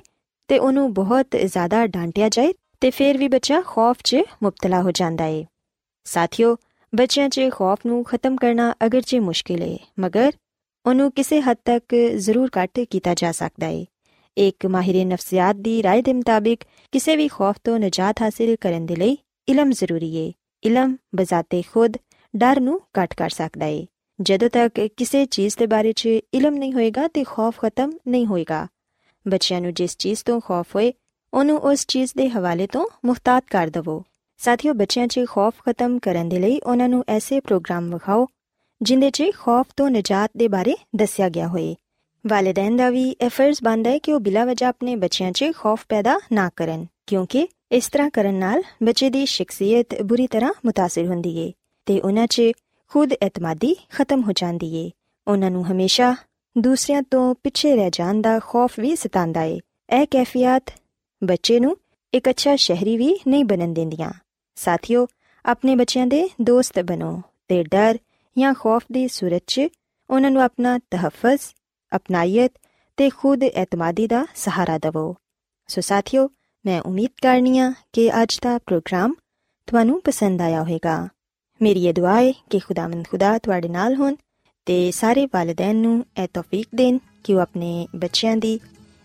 ਤੇ 0.51 0.59
ਉਹਨੂੰ 0.59 0.93
ਬਹੁਤ 0.95 1.37
ਜ਼ਿਆਦਾ 1.37 1.87
ਡਾਂਟਿਆ 1.87 2.29
ਜਾਏ 2.29 2.53
ਤੇ 2.81 2.91
ਫਿਰ 2.91 3.19
ਵੀ 3.19 3.29
ਬੱਚਾ 3.29 3.61
ਖੌਫ 3.61 4.03
'ਚ 4.05 4.23
ਮੁਬਤਲਾ 4.43 4.83
ਹੋ 4.83 4.91
ਜਾਂਦਾ 4.91 5.27
ਏ 5.27 5.45
ਸਾਥੀਓ 6.07 6.57
ਬੱਚਿਆਂ 6.93 7.29
'ਚ 7.29 7.49
ਖੌਫ 7.53 7.87
ਨੂੰ 7.87 8.03
ਖਤਮ 8.05 8.37
ਕਰਨਾ 8.37 8.73
ਅਗਰਚੇ 8.87 9.19
ਮੁਸ਼ਕਿਲ 9.19 9.63
ਏ 9.63 9.77
ਮਗਰ 10.01 10.33
ਉਹਨੂੰ 10.85 11.11
ਕਿਸੇ 11.13 11.41
ਹੱਦ 11.41 11.57
ਤੱਕ 11.65 11.95
ਜ਼ਰੂਰ 12.17 12.51
ਘੱਟ 12.59 12.81
ਕੀਤਾ 12.81 13.15
ਜਾ 13.15 13.33
ਸਕਦਾ 13.33 13.69
ਏ 13.69 13.85
ਇੱਕ 14.37 14.67
ਮਾਹਿਰ 14.67 15.05
ਨਫਸੀਆਤ 15.05 15.57
ਦੀ 15.57 15.81
رائے 15.83 16.03
ਦੇ 16.03 16.13
ਮੁਤਾਬਿਕ 16.13 16.65
ਕਿਸੇ 16.93 17.17
ਵੀ 17.17 17.29
ਖੌਫ 17.29 17.57
ਤੋਂ 17.65 17.79
ਨਜਾਤ 17.79 18.23
ਹਾਸਲ 18.23 18.57
ਕਰਨ 18.61 18.87
ਦੇ 18.87 18.97
ਲਈ 18.97 19.17
ਇਲਮ 19.49 19.71
ਜ਼ਰੂਰੀ 19.71 20.15
ਏ 20.17 20.33
ਇਲਮ 20.63 20.97
ਬਜ਼ਾਤੇ 21.17 21.63
ਖੁਦ 21.63 21.97
ਡਰ 22.35 22.61
ਨੂੰ 22.61 22.81
ਘਟ 22.95 23.15
ਕਰ 23.15 23.31
ਸਕਦਾ 23.31 23.67
ਏ 23.67 23.87
ਜਦੋਂ 24.19 24.49
ਤੱਕ 24.49 24.81
ਕਿਸੇ 24.97 25.25
ਚੀਜ਼ 25.27 25.57
ਦੇ 25.59 25.67
ਬਾਰੇ 25.67 25.93
'ਚ 25.93 26.07
ਇਲਮ 26.35 26.55
ਨਹੀਂ 26.55 26.73
ਹੋਏਗਾ 26.73 27.09
ਤੇ 27.09 27.25
ਖੌਫ 27.25 27.59
ਖਤਮ 27.61 27.93
ਨਹੀਂ 28.09 28.27
ਹੋਏਗਾ 28.27 28.67
ਬੱਚਿਆਂ 29.28 29.62
ਨੂੰ 29.62 29.74
ਜਿਸ 29.74 29.98
ਚੀਜ਼ 29.98 30.20
ਤੋਂ 30.26 30.42
ਖੌਫ 30.42 30.76
ਹੋਏ, 30.76 30.94
ਉਹਨੂੰ 31.34 31.60
ਉਸ 31.60 31.86
ਚੀਜ਼ 31.88 32.12
ਦੇ 32.18 32.30
ਹਵਾਲੇ 32.30 32.68
ਤੋਂ 32.68 32.88
ਮੁਹਤਾਤ 33.06 33.44
ਕਰ 33.50 33.68
ਦਿਵੋ। 33.68 34.04
ਸਾਥੀਓ, 34.38 34.74
ਬੱਚਿਆਂ 34.74 35.08
'ਚ 35.08 35.20
ਖੌਫ 35.30 35.54
ਖਤਮ 35.66 36.00
ਕਰਨ 36.00 36.30
ਦੇ 36.30 36.40
ਲਈ 36.40 36.60
ਉਹਨਾਂ 36.60 36.90
ਨੂੰ 36.90 37.04
ਐਸੇ 37.08 37.40
ਪ੍ਰੋਗਰਾਮ 37.40 37.94
ਵਿਖਾਓ 37.94 38.28
ਜਿਨ੍ਹਾਂ 38.82 39.12
'ਚ 39.12 39.24
ਖੌਫ 39.38 39.66
ਤੋਂ 39.78 39.90
ਨਜਾਤ 39.90 40.32
ਦੇ 40.38 40.48
ਬਾਰੇ 40.48 40.76
ਦੱਸਿਆ 40.96 41.30
ਗਿਆ 41.30 41.48
ਹੋਏ। 41.48 41.76
ਵਾਲਿਦੈਨ 42.28 42.76
ਦਾ 42.76 42.90
ਵੀ 42.90 43.16
ਇਹ 43.22 43.30
ਫਰਜ਼ 43.30 43.60
ਬਣਦਾ 43.64 43.90
ਹੈ 43.90 43.98
ਕਿ 43.98 44.14
ਉਹ 44.14 44.20
ਬਿਲਾ 44.20 44.46
ਵਜ੍ਹਾ 44.46 44.70
ਆਪਣੇ 44.70 44.96
ਬੱਚਿਆਂ 44.96 45.32
'ਚ 45.32 45.46
ਖੌਫ 45.58 45.86
ਪੈਦਾ 45.90 46.20
ਨਾ 46.32 46.50
ਕਰਨ, 46.56 46.86
ਕਿਉਂਕਿ 47.08 47.48
ਇਸ 47.72 47.88
ਤਰ੍ਹਾਂ 47.88 48.10
ਕਰਨ 48.10 48.34
ਨਾਲ 48.34 48.64
ਬੱਚੇ 48.84 49.10
ਦੀ 49.10 49.26
ਸ਼ਖਸੀਅਤ 49.26 50.02
ਬੁਰੀ 50.02 50.28
ਤਰ੍ਹਾਂ 50.28 50.54
متاثر 50.68 51.08
ਹੁੰਦੀ 51.08 51.38
ਏ 51.38 51.54
ਤੇ 51.86 52.02
ਉਹਨਾਂ 52.02 52.28
'ਚ 52.28 52.42
ਖੁਦ 52.90 53.14
ਇਤਮਾਦੀ 53.14 53.88
ਖਤਮ 53.92 54.22
ਹੋ 54.22 54.32
ਜਾਂਦੀ 54.32 54.76
ਏ। 54.76 54.92
ਉਹਨਾਂ 55.28 55.52
ਨੂੰ 55.52 55.72
ਹਮੇਸ਼ਾ 55.72 56.16
ਦੂਸਰਿਆਂ 56.58 57.04
ਤੋਂ 57.04 57.36
ਪਿੱਛੇ 57.36 57.76
ਰਹਿ 57.76 57.90
ਜਾਣ 57.92 58.22
ਦਾ 58.22 58.40
ਖੌਫ 58.40 58.80
ਵੀ 58.80 58.96
ਸਤਾਉਂਦਾ 58.96 59.44
ਏ। 59.44 59.60
ਇਹ 59.94 60.08
ਕੈਫੀਅਤ 60.12 60.64
ਬੱਚੇ 61.24 61.60
ਨੂੰ 61.60 61.78
ਇੱਕ 62.14 62.30
ਅੱਛਾ 62.30 62.56
ਸ਼ਹਿਰੀ 62.56 62.98
ਵੀ 62.98 63.20
ਨਹੀਂ 63.28 63.46
ਬਣਨ 63.46 63.74
ਦਿੰਦੀਆਂ। 63.74 64.12
ਸਾਥੀਓ, 64.56 65.08
ਆਪਣੇ 65.46 65.76
ਬੱਚਿਆਂ 65.76 66.08
ਦੇ 66.08 66.30
ਦੋਸਤ 66.42 66.80
ਬਣੋ 66.80 67.22
ਤੇ 67.48 67.64
ਡਰ 67.64 67.98
ਜਾਂ 68.38 68.54
ਖੌਫ 68.54 68.84
ਦੀ 68.92 69.08
ਸੂਰਤ 69.08 69.44
'ਚ 69.48 69.62
ਉਹਨਾਂ 70.10 70.32
ਨੂੰ 70.32 70.44
ਆਪਣਾ 70.44 70.80
ਤਹਫਜ਼ 70.92 71.42
ਅਪਨਾਈਅਤ 71.96 72.52
ਤੇ 72.98 73.10
ਖੁਦ 73.10 73.44
ਇਤਮਾਦੀ 73.44 74.08
ਦਾ 74.08 74.26
ਸਹਾਰਾ 74.36 74.78
ਦਿਵੋ। 74.78 75.16
ਸੋ 75.68 75.82
ਸਾਥਿਓ, 75.82 76.30
ਮੈਂ 76.66 76.82
ਉਮੀਦ 76.82 77.10
ਕਰਨੀਆ 77.24 77.74
ਕਿ 77.94 78.22
ਅੱਜ 78.22 78.40
ਦਾ 78.42 78.58
ਪ੍ਰੋਗਰਾਮ 78.58 79.14
ਤੁਹਾਨੂੰ 79.68 80.02
ਪਸੰਦ 80.02 80.42
ਆਇਆ 80.42 80.64
ਹੋਵੇਗਾ। 80.64 81.08
ਮੇਰੀ 81.62 81.88
ਇਹ 81.88 81.94
ਦੁਆ 81.94 82.22
ਹੈ 82.22 82.32
ਕਿ 82.32 82.60
ਖੁਦਾਵੰਦ 82.60 83.08
ਖੁਦਾ 83.08 83.38
ਤੁਹਾਡੇ 83.38 83.70
ਨਾਲ 83.70 83.96
ਹੋਣ। 83.96 84.16
ਤੇ 84.66 84.92
ਸਾਰੇ 84.92 85.26
ਵਾਲਿਦੈਨ 85.26 85.76
ਨੂੰ 85.76 86.06
ਇਹ 86.24 86.28
ਤੌਫੀਕ 86.34 86.68
ਦੇਣ 86.76 86.98
ਕਿ 87.24 87.34
ਉਹ 87.34 87.40
ਆਪਣੇ 87.40 87.88
ਬੱਚਿਆਂ 87.96 88.36
ਦੀ 88.38 88.60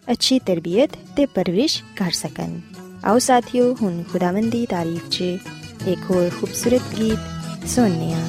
ਅੱਛੀ 0.09 0.39
ਤਰਬੀਅਤ 0.39 0.91
ਤੇ 1.17 1.27
ਪਰਵਰਿਸ਼ 1.27 1.83
ਕਰ 1.97 2.11
ਸਕਣ। 2.11 2.61
ਆਓ 3.05 3.19
ਸਾਥਿਓ, 3.19 3.75
ਹੁਣ 3.83 4.03
ਖੁਦਾਵੰਦ 4.03 4.51
ਦੀ 4.53 4.67
ਤਾਰੀਫ 4.67 5.09
'ਚ 5.09 5.21
ਇੱਕ 5.87 6.11
ਹੋਰ 6.11 6.31
ਖੂਬਸੂਰਤ 6.41 6.83
ਗੀਤ 6.99 7.69
ਸੁਣਨੇ 7.69 8.13
ਆ 8.13 8.29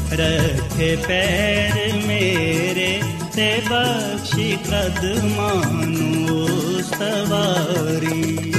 ਰੱਖੇ 0.13 0.95
ਪੈਰ 1.07 1.93
ਮੇਰੇ 2.07 3.01
ਤੇ 3.35 3.49
ਬਖਸ਼ੀ 3.69 4.51
ਕਦਮਾਂ 4.65 5.85
ਨੂੰ 5.85 6.47
ਸਵਾਰੀ 6.83 8.51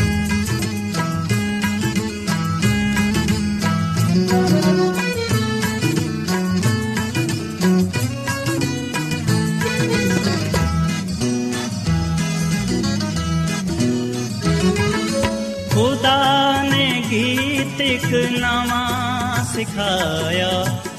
ਖੁਦਾ 15.71 16.16
ਨੇ 16.62 16.87
ਗੀਤ 17.11 17.80
ਇੱਕ 17.80 18.06
ਨਵਾਂ 18.40 19.44
ਸਿਖਾਇਆ 19.54 20.50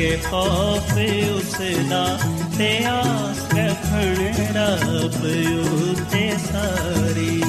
ਮੰਨਣਗੇ 0.00 0.18
ਖੌਫ 0.30 0.92
ਉਸ 1.36 1.56
ਦਾ 1.90 2.18
ਤੇ 2.58 2.70
ਆਸ 2.84 3.42
ਰੱਖਣ 3.54 4.22
ਰੱਬ 4.54 5.24
ਉਤੇ 5.64 6.30
ਸਾਰੀ। 6.44 7.40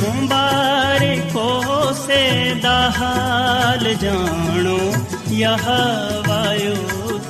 ਮੁਬਾਰਕੋ 0.00 1.48
ਹਾਲ 2.98 3.94
ਜਾਣੋ 3.94 4.78
ਯਹ 5.30 5.68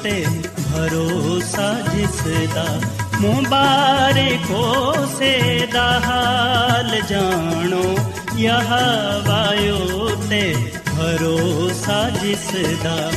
ਤੇ 0.05 0.25
ਭਰੋਸਾ 0.59 1.73
ਜਿਸ 1.95 2.21
ਦਾ 2.55 2.81
ਮੁਬਾਰਕੋ 3.21 4.95
ਸੇ 5.19 5.67
ਦਾ 5.73 6.01
ਹਾਲ 6.01 7.01
ਜਾਣੋ, 7.09 7.97
ਯਹ 8.37 8.73
ਵਾਯੂ 9.29 10.11
ਤੇ 10.31 10.55
ਭਰੋਸਾ 10.97 12.11
ਜਿਸ 12.11 12.51
ਦਾ 12.85 13.13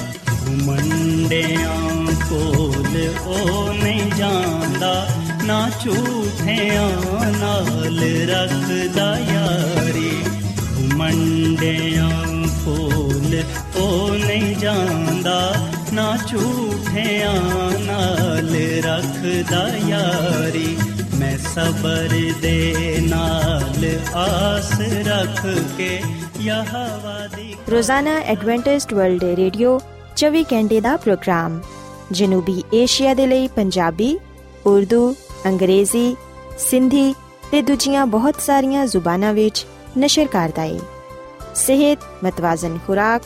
ਘੁਮੰਡਿਆਂ 0.48 2.06
ਕੋਲ 2.30 2.98
ਉਹ 3.26 3.74
ਨਹੀਂ 3.74 4.12
ਜਾਂਦਾ, 4.18 5.08
ਨਾ 5.44 5.70
ਝੂਠਿਆਂ 5.84 7.32
ਨਾਲ 7.40 8.00
ਰੱਖਦਾ 8.30 9.18
ਯਾਰੀ 9.20 10.12
ਘੁਮੰਡਿਆਂ 10.78 12.10
ਕੋਲ 12.10 12.37
ਉਹ 13.76 14.10
ਨਹੀਂ 14.10 14.56
ਜਾਂਦਾ, 14.56 15.56
ਨਾ 15.94 16.18
ਝੂਠਿਆਂ 16.28 17.34
ਨਾਲ 17.80 18.56
ਰੱਖਦਾ 18.86 19.68
ਯਾਰੀ। 19.88 20.78
ਮੈਂ 21.20 21.38
ਸਬਰ 21.38 22.10
ਦੇ 22.42 22.98
ਨਾਲ 23.10 23.86
ਆਸ 24.16 24.72
ਰੱਖ 25.08 25.46
ਕੇ 25.78 26.02
ਯਹਵਾ 26.42 27.28
ਦੀ 27.36 27.56
ਰੋਜ਼ਾਨਾ 27.72 28.12
ਐਡਵੈਂਟਿਸਟ 28.12 28.94
ਵਰਲਡ 28.94 29.24
ਰੇਡੀਓ 29.24 29.80
24 30.16 30.44
ਘੰਟੇ 30.54 30.82
ਦਾ 30.82 30.98
ਪ੍ਰੋਗਰਾਮ, 30.98 31.60
ਜਨੂਬੀ 32.12 32.64
ਏਸ਼ੀਆ 32.74 33.14
ਦੇ 33.14 33.28
ਲਈ 33.28 33.48
ਪੰਜਾਬੀ, 33.48 34.18
ਉਰਦੂ, 34.66 35.16
ਅੰਗਰੇਜ਼ੀ, 35.46 36.16
ਸਿੰਧੀ 36.60 37.14
ਤੇ 37.52 37.62
ਦੂਜੀਆਂ 37.62 38.06
ਬਹੁਤ 38.06 38.42
ਸਾਰੀਆਂ 38.42 38.86
ਜ਼ੁਬਾਨਾਂ 38.86 39.34
ਵਿੱਚ 39.34 39.66
ਨਸ਼ਰ 39.98 40.28
ਕਰਦਾ 40.28 40.62
ਹੈ 40.62 40.80
ਸਿਹਤ 41.57 41.99
ਮਤਵਾਜ਼ਨ 42.25 42.79
ਖੁਰਾਕ 42.87 43.23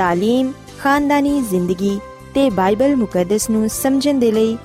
تعلیم 0.00 0.52
ਖਾਨਦਾਨੀ 0.78 1.40
ਜ਼ਿੰਦਗੀ 1.40 1.98
ਤੇ 2.34 2.48
ਬਾਈਬਲ 2.50 2.96
ਮੁਕੱਦਸ 2.96 3.48
ਨੂੰ 3.50 3.68
ਸਮਝਣ 3.70 4.18
ਦੇ 4.18 4.30
ਲਈ 4.32 4.56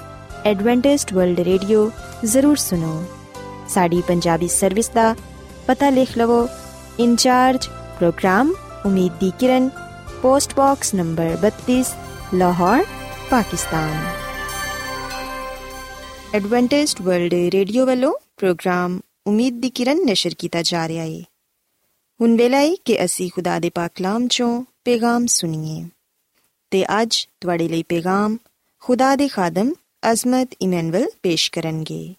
ਐਡਵੈਂਟਿਸਟ 0.46 1.14
ਵਰਲਡ 1.14 1.40
ਰੇਡੀਓ 1.40 1.90
ਜ਼ਰੂਰ 2.26 2.56
ਸੁਨੋ 2.58 3.04
ਸਾਡੀ 3.70 4.02
ਪੰਜਾਬੀ 4.02 4.48
ਸਰਵਿਸ 4.48 4.90
ਦਾ 4.90 5.14
ਪਤਾ 5.68 5.90
ਲਿਖ 5.90 6.18
ਲਵੋ 6.18 6.48
incharge 7.00 7.68
programme 8.00 8.54
Umeed 8.86 9.12
di 9.20 9.32
Kiran 9.40 9.70
post 10.22 10.56
box 10.56 10.94
number 10.94 11.38
32 11.44 11.84
Lahore 12.34 12.84
Pakistan 13.30 13.94
Adventist 16.36 17.02
World 17.02 17.34
Radio 17.54 17.86
ਵੱਲੋਂ 17.86 18.14
ਪ੍ਰੋਗਰਾਮ 18.38 19.00
ਉਮੀਦ 19.28 19.60
ਦੀ 19.62 19.70
ਕਿਰਨ 19.70 20.06
ਨਿਸ਼ਰ 20.06 20.34
ਕੀਤਾ 20.40 20.62
ਜਾ 20.62 20.88
ਰਿਹਾ 20.88 21.04
ਹੈ 21.04 21.22
ਹੁਣ 22.21 22.37
ਵੇਲਾ 22.37 22.59
ਹੈ 22.59 22.75
ਕਿ 22.85 23.05
ਅਸੀਂ 23.05 23.31
ਖੁਦਾ 23.35 23.59
ਦੇ 23.59 23.71
ਪਾਕ 23.71 23.91
ਕਲਾਮ 23.95 24.27
ਚੋਂ 24.29 24.65
ਪੈਗਾਮ 24.85 25.27
ਸੁਣੀਏ 25.27 25.83
ਤੇ 26.71 26.85
ਅੱਜ 27.03 27.17
ਤੁਹਾਡੇ 27.41 27.69
ਲਈ 27.69 27.83
ਪੈਗਾਮ 27.83 28.37
ਖੁਦਾ 28.83 29.15
ਦੇ 29.17 29.29
ਖਾਦਮ 29.29 29.73
ਅਜ਼ਮਤ 30.13 30.55
ਇਮਨੁਅਲ 30.63 31.07
ਪੇਸ਼ 31.23 31.51
ਕਰਨਗੇ 31.53 32.15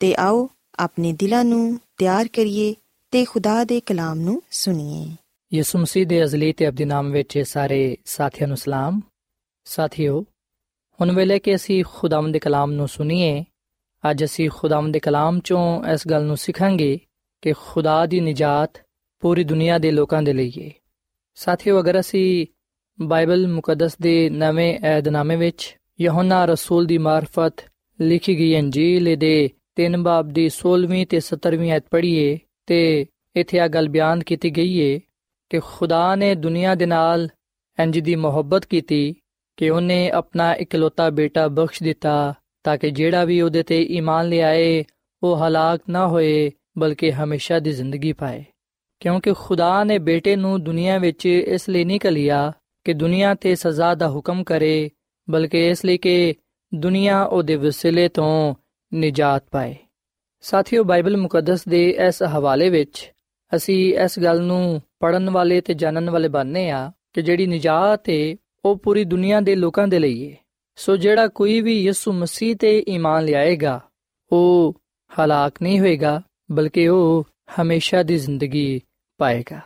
ਤੇ 0.00 0.14
ਆਓ 0.18 0.48
ਆਪਣੇ 0.78 1.12
ਦਿਲਾਂ 1.12 1.44
ਨੂੰ 1.44 1.78
ਤਿਆਰ 1.98 2.28
ਕਰੀਏ 2.28 2.74
ਤੇ 3.12 3.24
ਖੁਦਾ 3.24 3.64
ਦੇ 3.64 3.80
ਕਲਾਮ 3.80 4.20
ਨੂੰ 4.20 4.42
ਸੁਣੀਏ 4.50 5.06
ਯਿਸੂ 5.52 5.78
ਮਸੀਹ 5.78 6.06
ਦੇ 6.06 6.22
ਅਜ਼ਲੀ 6.24 6.52
ਤੇ 6.52 6.68
ਅਬਦੀ 6.68 6.84
ਨਾਮ 6.84 7.10
ਵਿੱਚ 7.10 7.38
ਸਾਰੇ 7.38 7.96
ਸਾਥੀਆਂ 8.06 8.48
ਨੂੰ 8.48 8.56
ਸਲਾਮ 8.56 9.00
ਸਾਥਿਓ 9.66 10.20
ਹੁਣ 11.00 11.12
ਵੇਲੇ 11.12 11.38
ਕਿ 11.38 11.54
ਅਸੀਂ 11.54 11.84
ਖੁਦਾਵੰਦ 11.84 12.32
ਦੇ 12.32 12.38
ਕਲਾਮ 12.38 12.72
ਨੂੰ 12.72 12.88
ਸੁਣੀਏ 12.88 13.44
ਅੱਜ 14.04 14.24
ਅਸੀਂ 14.24 14.50
ਖੁਦਾਵੰਦ 14.50 14.92
ਦੇ 14.92 15.00
ਕਲਾਮ 15.00 15.40
ਚੋਂ 15.40 15.84
ਇਸ 15.84 16.08
ਗੱਲ 16.08 16.24
ਨੂੰ 16.24 16.36
ਸਿੱਖਾਂਗੇ 16.36 16.98
ਕਿ 17.42 17.52
ਖੁਦਾ 17.52 18.04
ਦੀ 18.06 18.20
ਨਜਾਤ 18.20 18.83
ਪੂਰੀ 19.24 19.44
ਦੁਨੀਆ 19.44 19.78
ਦੇ 19.78 19.90
ਲੋਕਾਂ 19.90 20.22
ਦੇ 20.22 20.32
ਲਈ 20.32 20.52
ਹੈ 20.58 20.70
ਸਾਥੀਓ, 21.34 21.80
ਅਗਰ 21.80 22.00
ਅਸੀਂ 22.00 22.46
ਬਾਈਬਲ 23.02 23.46
ਮੁਕੱਦਸ 23.48 23.96
ਦੇ 24.02 24.30
ਨਵੇਂ 24.30 24.78
ਏਧਨਾਮੇ 24.86 25.36
ਵਿੱਚ 25.36 25.76
ਯਹੋਨਾ 26.00 26.44
ਰਸੂਲ 26.44 26.86
ਦੀ 26.86 26.98
ਮਾਰਫਤ 26.98 27.52
ਲਿਖੀ 28.00 28.38
ਗਈ 28.38 28.58
ਅੰਜੀਲ 28.58 29.16
ਦੇ 29.16 29.50
3 29.76 29.96
ਬਾਬ 30.02 30.28
ਦੀ 30.28 30.50
16ਵੀਂ 30.50 31.06
ਤੇ 31.06 31.20
17ਵੀਂ 31.20 31.72
ਆਇਤ 31.72 31.84
ਪੜ੍ਹੀਏ 31.90 32.38
ਤੇ 32.66 33.06
ਇੱਥੇ 33.36 33.60
ਆ 33.60 33.68
ਗੱਲ 33.68 33.88
ਬਿਆਨ 33.88 34.22
ਕੀਤੀ 34.22 34.50
ਗਈ 34.50 34.76
ਹੈ 34.82 35.00
ਕਿ 35.50 35.60
ਖੁਦਾ 35.64 36.14
ਨੇ 36.14 36.34
ਦੁਨੀਆ 36.34 36.74
ਦੇ 36.74 36.86
ਨਾਲ 36.86 37.28
ਇੰਜ 37.78 37.98
ਦੀ 37.98 38.14
ਮੁਹੱਬਤ 38.14 38.66
ਕੀਤੀ 38.66 39.14
ਕਿ 39.56 39.70
ਉਹਨੇ 39.70 40.10
ਆਪਣਾ 40.10 40.54
ਇਕਲੌਤਾ 40.54 41.10
ਬੇਟਾ 41.10 41.48
ਬਖਸ਼ 41.48 41.82
ਦਿੱਤਾ 41.82 42.34
ਤਾਂ 42.64 42.78
ਕਿ 42.78 42.90
ਜਿਹੜਾ 42.90 43.24
ਵੀ 43.24 43.40
ਉਹਦੇ 43.40 43.62
ਤੇ 43.62 43.82
ਈਮਾਨ 43.82 44.28
ਲਿਆਏ, 44.28 44.84
ਉਹ 45.22 45.36
ਹਲਾਕ 45.36 45.80
ਨਾ 45.90 46.08
ਹੋਏ, 46.08 46.50
ਬਲਕਿ 46.78 47.12
ਹਮੇਸ਼ਾ 47.12 47.58
ਦੀ 47.58 47.72
ਜ਼ਿੰਦਗੀ 47.72 48.12
ਪਾਏ। 48.12 48.44
ਕਿਉਂਕਿ 49.04 49.32
ਖੁਦਾ 49.32 49.84
ਨੇ 49.84 49.98
ਬੇਟੇ 49.98 50.36
ਨੂੰ 50.36 50.62
ਦੁਨੀਆ 50.64 50.98
ਵਿੱਚ 50.98 51.26
ਇਸ 51.26 51.68
ਲਈ 51.68 51.84
ਨਹੀਂ 51.84 52.00
ਕਲਿਆ 52.00 52.52
ਕਿ 52.84 52.92
ਦੁਨੀਆ 52.92 53.34
ਤੇ 53.34 53.54
ਸਜ਼ਾ 53.54 53.94
ਦਾ 53.94 54.08
ਹੁਕਮ 54.08 54.44
ਕਰੇ, 54.44 54.90
ਬਲਕਿ 55.30 55.68
ਇਸ 55.68 55.84
ਲਈ 55.84 55.98
ਕਿ 55.98 56.34
ਦੁਨੀਆ 56.74 57.22
ਉਹਦੇ 57.22 57.56
ਵਸਿਲੇ 57.56 58.08
ਤੋਂ 58.08 58.54
ਨਿਜਾਤ 58.94 59.44
ਪਾਏ। 59.50 59.76
ਸਾਥੀਓ, 60.40 60.84
ਬਾਈਬਲ 60.84 61.16
ਮੁਕੱਦਸ 61.16 61.68
ਦੇ 61.68 61.90
ਇਸ 62.08 62.22
ਹਵਾਲੇ 62.22 62.70
ਵਿੱਚ 62.70 63.12
ਅਸੀਂ 63.56 63.98
ਇਸ 63.98 64.18
ਗੱਲ 64.18 64.40
ਨੂੰ 64.42 64.82
ਪੜਨ 65.00 65.30
ਵਾਲੇ 65.30 65.60
ਤੇ 65.60 65.74
ਜਾਣਨ 65.74 66.10
ਵਾਲੇ 66.10 66.28
ਬਣਨੇ 66.28 66.70
ਆ 66.70 66.92
ਕਿ 67.12 67.22
ਜਿਹੜੀ 67.22 67.46
ਨਿਜਾਤ 67.46 68.08
ਹੈ 68.08 68.36
ਉਹ 68.64 68.76
ਪੂਰੀ 68.76 69.04
ਦੁਨੀਆ 69.04 69.40
ਦੇ 69.40 69.54
ਲੋਕਾਂ 69.54 69.88
ਦੇ 69.88 69.98
ਲਈ 69.98 70.30
ਹੈ 70.30 70.36
ਸੋ 70.76 70.96
ਜਿਹੜਾ 70.96 71.28
ਕੋਈ 71.28 71.60
ਵੀ 71.60 71.84
ਯਿਸੂ 71.84 72.12
ਮਸੀਹ 72.12 72.56
ਤੇ 72.56 72.84
ਈਮਾਨ 72.88 73.24
ਲਿਆਏਗਾ, 73.24 73.80
ਉਹ 74.32 74.80
ਹਲਾਕ 75.10 75.62
ਨਹੀਂ 75.62 75.80
ਹੋਏਗਾ, 75.80 76.22
ਬਲਕਿ 76.52 76.88
ਉਹ 76.88 77.26
ਹਮੇਸ਼ਾ 77.62 78.02
ਦੀ 78.02 78.16
ਜ਼ਿੰਦਗੀ 78.16 78.80
ਪਾਏਗਾ 79.19 79.59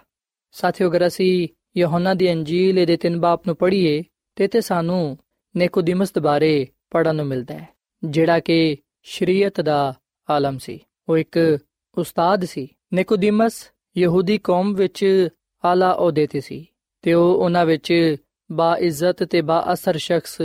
ਸਾਥੀਓ 0.51 0.89
ਅਗਰ 0.89 1.07
ਅਸੀਂ 1.07 1.47
ਯਹੋਨਾ 1.77 2.13
ਦੀ 2.13 2.31
ਅੰਜੀਲ 2.31 2.85
ਦੇ 2.85 2.97
ਤਿੰਨ 2.97 3.19
ਬਾਪ 3.19 3.47
ਨੂੰ 3.47 3.55
ਪੜ੍ਹੀਏ 3.55 4.03
ਤੇ 4.35 4.47
ਤੇ 4.47 4.61
ਸਾਨੂੰ 4.61 5.17
ਨਿਕੋਦੀਮਸ 5.55 6.11
ਦੇ 6.11 6.21
ਬਾਰੇ 6.21 6.67
ਪੜਨ 6.89 7.15
ਨੂੰ 7.15 7.25
ਮਿਲਦਾ 7.25 7.53
ਹੈ 7.53 7.67
ਜਿਹੜਾ 8.03 8.39
ਕਿ 8.39 8.77
ਸ਼ਰੀਅਤ 9.03 9.61
ਦਾ 9.61 9.93
ਆਲਮ 10.29 10.57
ਸੀ 10.57 10.79
ਉਹ 11.09 11.17
ਇੱਕ 11.17 11.59
ਉਸਤਾਦ 11.97 12.45
ਸੀ 12.45 12.67
ਨਿਕੋਦੀਮਸ 12.93 13.71
ਯਹੂਦੀ 13.97 14.37
ਕੌਮ 14.37 14.73
ਵਿੱਚ 14.73 15.29
ਆਲਾ 15.63 15.93
ਅਹੁਦੇ 15.93 16.27
ਤੇ 16.27 16.39
ਸੀ 16.39 16.65
ਤੇ 17.01 17.13
ਉਹ 17.13 17.35
ਉਹਨਾਂ 17.35 17.65
ਵਿੱਚ 17.65 18.15
ਬਾ 18.51 18.75
ਇੱਜ਼ਤ 18.77 19.23
ਤੇ 19.23 19.41
ਬਾ 19.41 19.63
ਅਸਰ 19.73 19.97
ਸ਼ਖਸ 19.97 20.41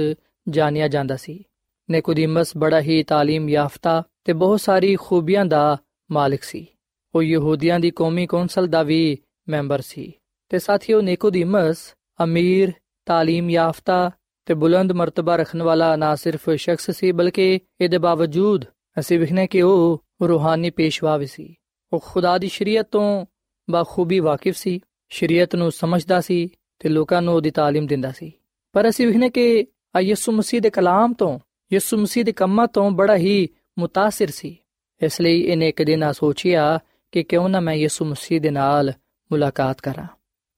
ਜਾਣਿਆ 0.49 0.89
ਜਾਂਦਾ 0.89 1.17
ਸੀ 1.17 1.45
ਨਿਕੋਦੀਮਸ 1.91 2.57
ਬੜਾ 2.57 2.81
ਹੀ 2.81 3.05
تعلیم 3.13 3.49
ਯਾਫਤਾ 3.49 4.03
ਤੇ 4.25 4.33
ਬਹੁਤ 4.33 4.61
ਸਾਰੀ 4.61 4.97
ਖੂਬੀਆਂ 4.97 5.45
ਦਾ 5.45 5.79
ਮਾਲਕ 6.11 6.43
ਸੀ 6.43 6.67
ਉਹ 7.15 7.23
ਯਹੂਦੀਆਂ 7.23 7.81
ਦੀ 7.81 7.91
ਕੌਮੀ 7.91 8.27
ਕੌਂਸਲ 8.27 8.67
ਦਾ 8.67 8.83
ਵੀ 8.83 9.19
ਮੈਂਬਰ 9.49 9.81
ਸੀ 9.81 10.13
ਤੇ 10.49 10.59
ਸਾਥੀਓ 10.59 11.01
ਨਿਕੋਦੀਮਸ 11.01 11.95
ਅਮੀਰ 12.23 12.73
تعلیم 13.07 13.51
ਯਾਫਤਾ 13.51 14.11
ਤੇ 14.47 14.55
ਬੁਲੰਦ 14.55 14.93
ਮਰਤਬਾ 14.93 15.37
ਰੱਖਣ 15.37 15.63
ਵਾਲਾ 15.63 15.97
ਨਾ 15.97 16.15
ਸਿਰਫ 16.15 16.51
ਸ਼ਖਸ 16.51 16.91
ਸੀ 16.91 17.13
ਬਲਕਿ 17.13 17.61
ਇਹਦੇ 17.81 17.99
ਬਾਵਜੂਦ 17.99 18.65
ਅਸੀਂ 18.99 19.19
ਵਿਖਨੇ 19.19 19.47
ਕਿ 19.47 19.63
ਉਹ 19.63 20.05
ਰੂਹਾਨੀ 20.23 20.71
ਪੇਸ਼ਵਾ 20.71 21.17
ਵੀ 21.17 21.27
ਸੀ 21.27 21.55
ਉਹ 21.93 22.01
ਖੁਦਾ 22.05 22.39
ਦੀ 22.39 22.49
ਸ਼ਰੀਅਤ 22.49 22.87
ਤੋਂ 22.91 23.27
ਬਾਖੂਬੀ 23.71 24.21
ਵਾਕਿਫ 24.21 24.57
ਸੀ 24.57 24.81
ਸ਼ਰੀਅਤ 25.09 25.55
ਨੂੰ 25.55 25.73
ਸਮਝਦਾ 25.73 26.21
ਸੀ 26.21 26.51
ਤੇ 26.79 26.89
ਲੋਕਾਂ 26.89 27.23
ਨੂੰ 27.23 27.35
ਉਹਦੀ 27.35 27.51
تعلیم 27.51 27.87
ਦਿੰਦਾ 27.87 28.11
ਸੀ 28.11 28.33
ਪਰ 28.73 28.89
ਅਸੀਂ 28.89 29.07
ਵਿਖਨੇ 29.07 29.31
ਕਿ 29.31 29.67
ਆ 29.97 30.01
ਯਿਸੂ 30.01 30.33
ਮਸੀਹ 30.33 30.61
ਦੇ 30.61 30.71
ਕਲਾਮ 30.71 31.13
ਤੋਂ 31.13 31.39
ਯਿਸੂ 31.73 31.97
ਮਸੀਹ 31.97 32.25
ਦੇ 32.25 32.33
ਕੰਮਾਂ 32.33 32.67
ਤੋਂ 32.69 32.91
ਬੜਾ 32.91 33.17
ਹੀ 33.17 33.49
متاثر 33.81 34.27
ਸੀ 34.33 34.57
ਇਸ 35.03 35.21
ਲਈ 35.21 35.41
ਇਹਨੇ 35.41 35.69
ਇੱਕ 35.69 35.83
ਦਿਨ 35.83 36.03
ਆ 36.03 36.13
ਸੋਚਿਆ 36.13 36.79
ਕਿ 37.14 37.24
ਕਿਉਂ 37.24 37.50
ਨਾ 37.50 37.60
ਮੈਂ 37.60 37.74
ਯਿਸੂ 37.74 38.06
ਮਸੀਹ 38.06 38.42
ਦੇ 38.42 38.50
ਨਾਲ 38.50 38.94
ਮੁਲਾਕਾਤ 39.32 39.82
ਕਰਾਂ। 39.82 40.08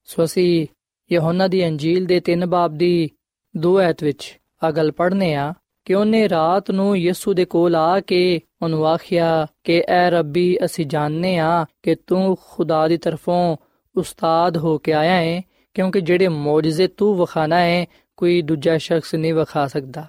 ਸੋ 0.05 0.23
ਅਸੀਂ 0.23 0.67
ਯਹੋਨਾ 1.11 1.47
ਦੀ 1.47 1.67
ਅੰਜੀਲ 1.67 2.05
ਦੇ 2.05 2.19
3 2.19 2.45
ਬਾਬ 2.45 2.77
ਦੀ 2.77 3.09
2 3.55 3.79
ਐਤ 3.79 4.03
ਵਿੱਚ 4.03 4.39
ਆ 4.63 4.71
ਗੱਲ 4.71 4.91
ਪੜ੍ਹਨੇ 4.91 5.33
ਆ 5.35 5.53
ਕਿ 5.85 5.93
ਉਹਨੇ 5.93 6.29
ਰਾਤ 6.29 6.71
ਨੂੰ 6.71 6.97
ਯਿਸੂ 6.97 7.33
ਦੇ 7.33 7.45
ਕੋਲ 7.45 7.75
ਆ 7.75 7.99
ਕੇ 7.99 8.39
ਉਹਨੂੰ 8.61 8.87
ਆਖਿਆ 8.87 9.47
ਕਿ, 9.63 9.83
ਐ 9.87 10.09
ਰੱਬੀ, 10.09 10.57
ਅਸੀਂ 10.65 10.85
ਜਾਣਨੇ 10.85 11.37
ਆ 11.37 11.65
ਕਿ 11.83 11.95
ਤੂੰ 11.95 12.37
ਖੁਦਾ 12.41 12.87
ਦੀ 12.87 12.97
ਤਰਫੋਂ 12.97 13.57
ਉਸਤਾਦ 13.95 14.57
ਹੋ 14.57 14.77
ਕੇ 14.77 14.93
ਆਇਆ 14.93 15.15
ਹੈ 15.15 15.41
ਕਿਉਂਕਿ 15.73 16.01
ਜਿਹੜੇ 16.01 16.27
ਮੌਜਜ਼ੇ 16.27 16.87
ਤੂੰ 16.87 17.19
ਵਿਖਾਣਾ 17.19 17.59
ਹੈ 17.59 17.85
ਕੋਈ 18.17 18.41
ਦੂਜਾ 18.41 18.77
ਸ਼ਖਸ 18.77 19.15
ਨਹੀਂ 19.15 19.33
ਵਿਖਾ 19.33 19.67
ਸਕਦਾ, 19.67 20.05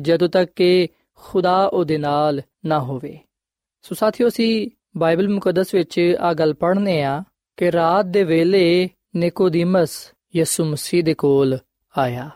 ਜਦੋਂ 0.00 0.28
ਤੱਕ 0.28 0.52
ਕਿ 0.56 0.88
ਖੁਦਾ 1.14 1.66
ਉਹਦੇ 1.66 1.98
ਨਾਲ 1.98 2.42
ਨਾ 2.66 2.80
ਹੋਵੇ। 2.80 3.18
ਸੋ 3.82 3.94
ਸਾਥੀਓ, 3.94 4.28
ਅਸੀਂ 4.28 4.70
ਬਾਈਬਲ 4.96 5.28
ਮੁਕੱਦਸ 5.28 5.74
ਵਿੱਚ 5.74 6.16
ਆ 6.20 6.34
ਗੱਲ 6.34 6.54
ਪੜ੍ਹਨੇ 6.54 7.02
ਆ 7.02 7.22
ਕਿ 7.56 7.72
ਰਾਤ 7.72 8.06
ਦੇ 8.06 8.24
ਵੇਲੇ 8.24 8.90
ਨਿਕੋਦੀਮਸ 9.16 10.12
ਯਿਸੂ 10.36 10.64
ਮਸੀਹ 10.64 11.04
ਦੇ 11.04 11.14
ਕੋਲ 11.14 11.58
ਆਇਆ। 11.98 12.30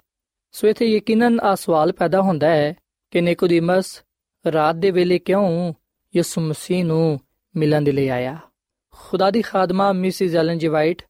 ਸੋ 0.53 0.69
ਇਥੇ 0.69 0.87
ਯਕੀਨਨ 0.87 1.41
ਆ 1.41 1.55
ਸਵਾਲ 1.55 1.93
ਪੈਦਾ 1.93 2.21
ਹੁੰਦਾ 2.21 2.49
ਹੈ 2.49 2.75
ਕਿ 3.11 3.21
ਨਿਕੋਦੀਮਸ 3.21 4.03
ਰਾਤ 4.53 4.75
ਦੇ 4.75 4.91
ਵੇਲੇ 4.91 5.19
ਕਿਉਂ 5.19 5.75
ਯਿਸੂ 6.17 6.41
ਮਸੀਹ 6.41 6.85
ਨੂੰ 6.85 7.21
ਮਿਲਣ 7.57 7.83
ਦੇ 7.83 7.93
ਲਈ 7.93 8.09
ਆਇਆ? 8.09 8.39
ਖੁਦਾ 8.91 9.31
ਦੀ 9.31 9.43
ਖਾਦਮਾ 9.43 9.93
ਮਿਸਿਸ 9.93 10.35
ਐਲਨ 10.35 10.59
ਜੀ 10.59 10.69
ਵਾਈਟ 10.69 11.03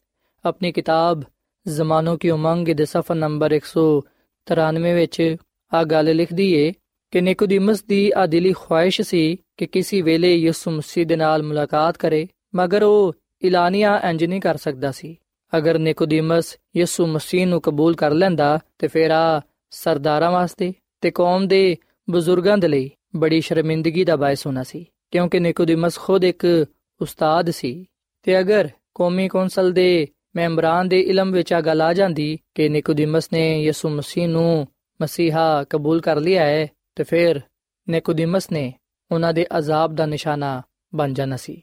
ਆਪਣੀ 0.45 0.71
ਕਿਤਾਬ 0.71 1.23
ਜ਼ਮਾਨੋਂ 1.67 2.17
ਕੀ 2.17 2.29
ਉਮੰਗ 2.29 2.67
ਦੇ 2.67 2.85
ਸਫਾ 2.85 3.13
ਨੰਬਰ 3.13 3.51
193 3.51 4.93
ਵਿੱਚ 4.93 5.35
ਆ 5.73 5.83
ਗੱਲ 5.83 6.15
ਲਿਖਦੀ 6.15 6.53
ਏ 6.53 6.73
ਕਿ 7.11 7.21
ਨਿਕੋਦੀਮਸ 7.21 7.83
ਦੀ 7.83 8.11
ਆ 8.15 8.25
ਦਿਲੀ 8.25 8.53
ਖੁਆਇਸ਼ 8.53 9.01
ਸੀ 9.01 9.37
ਕਿ 9.57 9.65
ਕਿਸੇ 9.65 10.01
ਵੇਲੇ 10.01 10.35
ਯਿਸੂ 10.35 10.71
ਮਸੀਹ 10.71 11.05
ਦੇ 11.05 11.15
ਨਾਲ 11.15 11.43
ਮੁਲਾਕਾਤ 11.43 11.97
ਕਰੇ, 11.97 12.27
ਮਗਰ 12.55 12.83
ਉਹ 12.83 13.13
ਇਲਾਨੀਆ 13.41 14.01
ਇੰਜ 14.09 14.25
ਨਹੀਂ 14.25 14.41
ਕਰ 14.41 14.57
ਸਕਦਾ 14.57 14.91
ਸੀ। 14.91 15.17
ਅਗਰ 15.57 15.79
ਨਿਕੋਦੀਮਸ 15.79 16.57
ਯਿਸੂ 16.77 17.07
ਮਸੀਹ 17.07 17.47
ਨੂੰ 17.47 17.61
ਕਬੂਲ 17.61 17.95
ਕਰ 17.95 18.11
ਲੈਂਦਾ, 18.11 18.59
ਤੇ 18.79 18.87
ਫਿਰ 18.87 19.11
ਆ 19.11 19.41
ਸਰਦਾਰਾਂ 19.69 20.31
ਵਾਸਤੇ 20.31 20.73
ਤੇ 21.01 21.11
ਕੌਮ 21.11 21.47
ਦੇ 21.47 21.77
ਬਜ਼ੁਰਗਾਂ 22.09 22.57
ਦੇ 22.57 22.67
ਲਈ 22.67 22.91
ਬੜੀ 23.15 23.41
ਸ਼ਰਮਿੰਦਗੀ 23.41 24.03
ਦਾ 24.03 24.15
ਬਾਇਸ 24.15 24.47
ਹੋਣਾ 24.47 24.63
ਸੀ, 24.63 24.85
ਕਿਉਂਕਿ 25.11 25.39
ਨਿਕੋਦੀਮਸ 25.39 25.97
ਖੁਦ 25.99 26.23
ਇੱਕ 26.23 26.65
ਉਸਤਾਦ 27.01 27.49
ਸੀ। 27.49 27.85
ਤੇ 28.23 28.39
ਅਗਰ 28.39 28.69
ਕੌਮੀ 28.95 29.27
ਕੌਂਸਲ 29.27 29.71
ਦੇ 29.71 30.07
ਮੈਂਬਰਾਂ 30.35 30.85
ਦੇ 30.85 31.01
ਇਲਮ 31.01 31.31
ਵਿੱਚ 31.31 31.53
ਆ 31.53 31.61
ਗੱਲ 31.61 31.81
ਆ 31.81 31.93
ਜਾਂਦੀ 31.93 32.37
ਕਿ 32.55 32.69
ਨਿਕੋਦੀਮਸ 32.69 33.29
ਨੇ 33.33 33.63
ਯਿਸੂ 33.63 33.89
ਮਸੀਹ 33.89 34.27
ਨੂੰ 34.27 34.67
ਮਸੀਹਾ 35.01 35.63
ਕਬੂਲ 35.63 36.01
ਕਰ 36.01 36.15
ਲਿਆ 36.15 36.45
ਹੈ 36.45 36.67
ਤੇ 36.97 37.03
ਫਿਰ 37.03 37.41
ਨਿਕੋਦੀਮਸ 37.89 38.51
ਨੇ 38.51 38.73
ਉਹਨਾਂ 39.11 39.33
ਦੇ 39.33 39.45
ਅਜ਼ਾਬ 39.57 39.95
ਦਾ 39.95 40.05
ਨਿਸ਼ਾਨਾ 40.05 40.61
ਬਣ 40.95 41.13
ਜਾਣਾ 41.13 41.37
ਸੀ। 41.37 41.61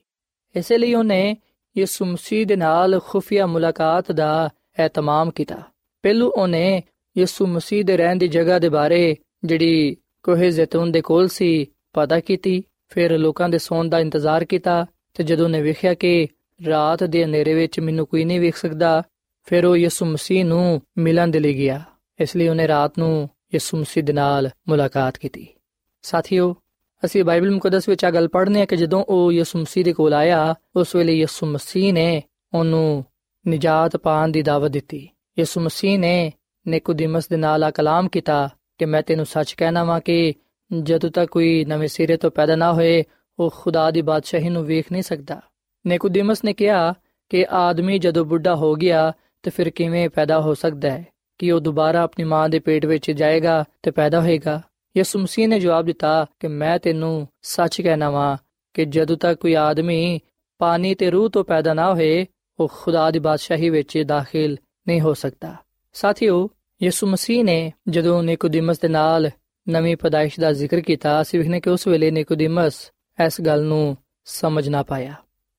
ਇਸੇ 0.57 0.79
ਲਈ 0.79 0.95
ਉਹਨੇ 0.95 1.37
ਯਿਸੂ 1.79 2.05
ਮਸੀਹ 2.05 2.47
ਦੇ 2.47 2.57
ਨਾਲ 2.57 3.01
ਖੁਫੀਆ 3.05 3.47
ਮੁਲਾਕਾਤ 3.47 4.13
ਦਾ 4.13 4.51
ehtamam 4.85 5.33
ਕੀਤਾ। 5.33 5.63
ਪਹਿਲੂ 6.03 6.31
ਉਹਨੇ 6.31 6.83
ਯਿਸੂ 7.19 7.47
ਮਸੀਹ 7.47 7.85
ਦੇ 7.85 7.97
ਰਹਿਣ 7.97 8.17
ਦੀ 8.17 8.29
ਜਗ੍ਹਾ 8.29 8.59
ਦੇ 8.59 8.69
ਬਾਰੇ 8.69 9.17
ਜਿਹੜੀ 9.45 9.97
ਕੋਹੇ 10.23 10.51
ਜ਼ੈਤੂਨ 10.51 10.93
ਦੇ 10.93 11.01
ਕੋਲ 11.01 11.29
ਸੀ 11.29 11.67
ਪਤਾ 11.93 12.21
ਕੀਤੀ, 12.21 12.65
ਫਿਰ 12.89 13.19
ਲੋਕਾਂ 13.19 13.49
ਦੇ 13.49 13.59
ਸੌਣ 13.59 13.89
ਦਾ 13.89 13.99
ਇੰਤਜ਼ਾਰ 13.99 14.45
ਕੀਤਾ 14.45 14.87
ਤੇ 15.15 15.25
ਜਦੋਂ 15.25 15.49
ਨੇ 15.49 15.63
ਵੇਖਿਆ 15.63 15.95
ਕਿ 15.95 16.29
ਰਾਤ 16.67 17.05
ਦੇ 17.05 17.25
ਹਨੇਰੇ 17.25 17.55
ਵਿੱਚ 17.55 17.81
ਮੈਨੂੰ 17.81 18.07
ਕੋਈ 18.07 18.25
ਨਹੀਂ 18.25 18.41
ਵੇਖ 18.41 18.57
ਸਕਦਾ, 18.57 19.03
ਫਿਰ 19.45 19.65
ਉਹ 19.67 19.77
ਯਿਸੂ 19.77 20.07
ਮਸੀਹ 20.07 20.45
ਨੂੰ 20.45 20.83
ਮਿਲਣ 20.99 21.29
ਦੇ 21.29 21.39
ਲਈ 21.39 21.55
ਗਿਆ। 21.55 21.83
ਇਸ 22.21 22.37
ਲਈ 22.37 22.49
ਉਹਨੇ 22.49 22.69
ਰਾਤ 22.69 22.99
ਨੂੰ 22.99 23.31
ਯਿਸੂ 23.55 23.77
ਮਸੀਹ 23.77 24.05
ਦੇ 24.05 24.13
ਨਾਲ 24.13 24.51
ਮੁਲਾਕਾਤ 24.69 25.19
ਕੀਤੀ। 25.19 25.47
ਸਾਥੀਓ, 26.03 26.57
ਅਸੀਂ 27.05 27.25
ਬਾਈਬਲ 27.25 27.51
ਮੁਕੱਦਸ 27.51 27.89
ਵਿੱਚ 27.89 28.05
ਆ 28.05 28.11
ਗੱਲ 28.11 28.29
ਪੜ੍ਹਨੇ 28.29 28.63
ਆ 28.63 28.65
ਕਿ 28.65 28.77
ਜਦੋਂ 28.77 29.05
ਉਹ 29.09 29.33
ਯਿਸੂ 29.33 29.59
ਮਸੀਹ 29.59 29.85
ਦੇ 29.85 29.93
ਕੋਲ 29.93 30.15
ਆਇਆ, 30.15 30.55
ਉਸ 30.77 30.95
ਵੇਲੇ 30.95 31.13
ਯਿਸੂ 31.13 31.47
ਮਸੀਹ 31.47 31.93
ਨੇ 31.93 32.23
ਉਹਨੂੰ 32.55 33.05
ਨਜਾਤ 33.49 33.97
ਪਾਣ 33.97 34.29
ਦੀ 34.29 34.43
ਦਾਵਤ 34.43 34.71
ਦਿੱਤੀ। 34.71 35.09
ਯਿਸੂ 35.39 35.61
ਮਸੀਹ 35.61 35.99
ਨੇ 35.99 36.33
ਨਿਕੋਦੀਮਸ 36.69 37.29
ਦੇ 37.29 37.37
ਨਾਲ 37.37 37.65
ਆ 37.65 37.71
ਕਲਾਮ 37.71 38.09
ਕੀਤਾ 38.09 38.51
ਕਿ 38.79 38.85
ਮੈਂ 38.85 39.03
ਤੈਨੂੰ 39.03 39.27
ਸੱਚ 39.27 39.53
ਕਹਿਣਾ 39.53 39.85
ਵਾਂ 39.85 40.01
ਕਿ 40.01 40.35
ਜਦੋਂ 40.83 41.11
ਤੱਕ 41.11 41.31
ਕੋਈ 41.31 41.65
ਨਵੇਂ 41.65 41.89
ਸਿਰੇ 41.89 42.17
ਤੋਂ 42.17 42.31
ਪੈਦਾ 42.31 42.57
ਨਾ 42.57 42.73
ਹੋਏ, 42.73 43.05
ਉਹ 43.39 43.55
ਖੁਦਾ 43.57 43.91
ਦੀ 43.91 44.03
ਬਾਦਸ਼ਾਹੀ 44.03 44.49
ਨੂੰ 44.49 44.65
ਵੇਖ 44.65 44.93
ਨਹੀਂ 44.93 45.03
ਸਕਦਾ। 45.03 45.41
ਨਿਕੋਦੀਮਸ 45.87 46.45
ਨੇ 46.45 46.53
ਕਿਹਾ 46.53 46.95
ਕਿ 47.29 47.47
ਆਦਮੀ 47.51 47.99
ਜਦੋਂ 47.99 48.25
ਬੁੱਢਾ 48.25 48.55
ਹੋ 48.55 48.75
ਗਿਆ, 48.75 49.13
ਤੇ 49.43 49.51
ਫਿਰ 49.51 49.71
ਕਿਵੇਂ 49.71 50.09
ਪੈਦਾ 50.09 50.41
ਹੋ 50.41 50.55
ਸਕਦਾ 50.55 50.91
ਹੈ? 50.91 51.07
ਕਿ 51.39 51.53
ਉਹ 51.53 51.61
ਦੁਬਾਰਾ 51.61 52.01
ਆਪਣੀ 52.01 52.25
ਮਾਂ 52.25 52.49
ਦੇ 52.49 52.59
ਪੇਟ 52.59 52.87
ਵਿੱਚ 52.87 53.11
ਜਾਏਗਾ 53.11 53.65
ਤੇ 53.83 53.91
ਪੈਦਾ 53.91 54.21
ਹੋਏਗਾ। 54.21 54.63
ਯਿਸੂ 54.97 55.19
ਮਸੀਹ 55.19 55.49
ਨੇ 55.49 55.61
ਜਵਾਬ 55.61 55.85
ਦਿੱਤਾ 55.85 56.27
ਕਿ 56.41 56.49
ਮੈਂ 56.49 56.79
ਤੈਨੂੰ 56.79 57.29
ਸੱਚ 57.43 57.81
ਕਹਿਣਾ 57.81 58.11
ਵਾਂ 58.11 58.37
ਕਿ 58.75 58.85
ਜਦੋਂ 58.85 59.17
ਤੱਕ 59.17 59.41
ਕੋਈ 59.41 59.57
ਆਦਮੀ 59.57 60.21
ਪਾਣੀ 60.59 60.95
ਤੇ 60.95 61.11
ਰੂਹ 61.11 61.31
ਤੋਂ 61.31 61.45
ਪੈਦਾ 61.45 61.75
ਨਾ 61.75 61.95
ਹੋਏ, 61.95 62.27
ਉਹ 62.61 62.73
ਖੁਦਾ 62.75 63.11
ਦੀ 63.11 63.19
ਬਾਦਸ਼ਾਹੀ 63.19 63.71
ਵਿੱਚ 63.71 63.99
ਦਾਖਲ 63.99 64.57
ਨਹੀਂ 64.89 65.01
ਹੋ 65.01 65.15
ਸਕਦਾ। 65.15 65.55
ਸਾਥੀਓ, 65.93 66.49
ਯਿਸੂ 66.83 67.07
ਮਸੀਹ 67.07 67.45
ਨੇ 67.45 67.73
ਜਦੋਂ 67.89 68.23
ਨਿਕੋਦੀਮਸ 68.23 68.79
ਦੇ 68.79 68.89
ਨਾਲ 68.89 69.31
ਨਵੀਂ 69.69 69.97
ਪਦਾਇਸ਼ 69.97 70.41
ਦਾ 70.41 70.53
ਜ਼ਿਕਰ 70.53 70.81
ਕੀਤਾ, 70.81 71.23
ਅਸੀਂ 71.23 71.39
ਵਿਖਨੇ 71.39 71.61
ਕਿ 71.61 71.71
ਉਸ 71.71 71.87
ਵੇਲੇ 71.87 72.11
ਨਿਕੋਦੀਮਸ 72.11 72.91
ਇਸ 73.27 73.41
ਗੱਲ 73.41 73.63
ਨੂੰ 73.63 73.97
ਸਮਝ 74.25 74.69
ਨਾ 74.69 74.83
ਪਾਇਆ। 74.83 75.15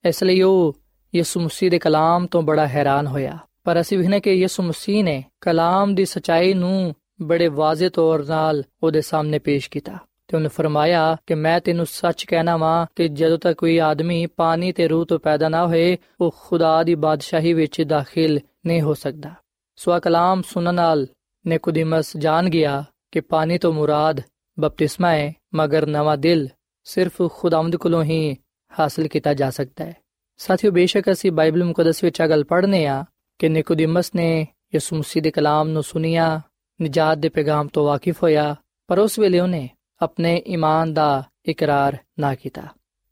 ਇਸ 0.06 0.24
ਲਈ 0.24 0.42
ਉਹ 0.42 0.78
ਯਿਸੂ 1.16 1.40
ਮਸੀਹ 1.40 1.72
ਦੇ 1.72 1.80
ਕਲਾਮ 1.80 2.28
ਤੋਂ 2.28 2.42
ਬੜਾ 2.42 2.68
ਹੈਰਾਨ 2.68 3.08
ਹੋਇਆ। 3.08 3.38
ਪਰ 3.66 3.80
ਅਸੀਂ 3.82 3.98
ਵਿਖਨੇ 3.98 4.20
ਕਿ 4.20 4.34
ਯਿਸੂ 4.34 4.64
ਮਸੀਹ 4.64 5.04
ਨੇ 5.04 5.24
ਕਲਾਮ 5.42 5.96
ਦੀ 5.96 6.06
ਸਚਾਈ 6.06 6.54
ਨੂੰ 6.54 6.94
ਬੜੇ 7.22 7.48
ਵਾਜ਼ਿਹ 7.48 7.90
ਤੌਰ 7.90 8.26
ਨਾਲ 8.26 8.64
ਉਹਦੇ 8.84 9.02
ਸਾਹਮਣੇ 9.02 9.40
ਪੇਸ਼ 9.40 9.70
ਕੀਤਾ 9.70 9.98
ਤੇ 10.28 10.36
ਉਹਨੇ 10.38 10.50
ਫਰਮਾਇਆ 10.50 11.16
ਕਿ 11.28 11.36
ਮੈਂ 11.36 11.60
ਤੈਨੂੰ 11.60 11.86
ਸੱਚ 11.86 12.26
ਕਹਿਣਾ 12.26 12.56
ਵਾਂ 12.58 12.86
ਕਿ 12.96 13.08
ਜਦੋਂ 13.08 13.38
ਤੱਕ 13.38 13.58
ਕੋਈ 13.58 13.78
ਆਦਮੀ 13.78 14.26
ਪਾਣੀ 14.28 14.72
ਤੇ 14.72 14.88
ਰੂਹ 14.88 15.06
ਤੋਂ 15.06 15.20
ਪੈਦਾ 15.20 15.50
ਨਾ 15.50 15.66
ਹੋਏ 15.68 15.98
ਉਹ 16.22 16.34
ਖੁਦਾ 16.40 16.82
ਦੀ 16.84 16.96
ਬਾਦਸ਼ਾਹੀ 16.96 17.54
ਵਿੱਚ 17.54 17.82
ਦਾਖਲ 17.82 18.40
ਨਹੀਂ 18.66 18.82
ਹੋ 18.82 18.94
ਸਕਦਾ 18.94 19.34
ਸੋ 19.78 19.92
ਆ 19.92 20.00
ਕਲਾਮ 20.00 20.42
ਸੁਣਨ 20.42 20.76
ਨਾਲ 20.76 21.06
ਨਿਕੋਦੀਮਸ 21.46 22.16
ਜਾਣ 22.18 22.50
ਗਿਆ 22.50 22.84
ਕਿ 23.12 23.22
ਪਾਣੀ 23.22 23.58
ਤੋਂ 23.58 23.74
ਮੁਰਾਦ 23.74 24.22
ਬਪਤਿਸਮਾ 24.58 25.12
ਹੈ 25.12 25.34
ਮਗਰ 25.56 25.86
ਨਵਾਂ 25.86 26.18
ਦਿਲ 26.18 26.48
ਸਿਰਫ 26.88 27.22
ਖੁਦਾਵੰਦ 27.32 27.76
ਕੋਲੋਂ 27.76 28.04
ਹੀ 28.04 28.36
ਹਾਸਲ 28.72 29.08
ਕੀਤਾ 29.08 29.34
ਜਾ 29.34 29.50
ਸਕਦਾ 29.50 29.86
ਹੈ 29.86 29.94
ਸਾਥੀਓ 30.40 30.72
ਬੇਸ਼ੱਕ 30.72 31.12
ਅਸੀਂ 31.12 31.32
ਬਾਈਬਲ 31.32 31.64
ਮੁਕੱਦਸ 31.64 32.04
ਵਿੱਚ 32.04 32.22
ਆ 32.22 32.28
ਗੱਲ 32.28 32.44
ਪੜ੍ਹਨੇ 32.44 32.86
ਆ 32.88 33.04
ਕਿ 33.41 33.49
ਨਿਕੋਦੀਮਸ 33.49 34.15
ਨੇ 34.15 34.47
ਯਿਸੂ 34.75 34.97
ਮਸੀਹ 34.97 35.23
ਦੇ 35.23 35.31
ਕਲਾਮ 35.31 35.69
ਨੂੰ 35.69 35.83
ਸੁਨਿਆ 35.83 36.41
ਨਜਾਤ 36.81 37.19
ਦੇ 37.19 37.29
ਪੈਗਾਮ 37.29 37.69
ਤੋਂ 37.69 37.85
ਵਾਕਿਫ 37.87 38.23
ਹੋਇਆ 38.23 38.55
ਪਰ 38.89 38.99
ਉਸ 38.99 39.19
ਵੇਲੇ 39.19 39.41
ਉਹਨੇ 39.41 39.69
ਆਪਣੇ 40.01 40.43
ਈਮਾਨ 40.47 40.95
ਦਾ 40.95 41.23
ਇਕਰਾਰ 41.49 41.97
ਨਾ 42.19 42.35
ਕੀਤਾ 42.35 42.63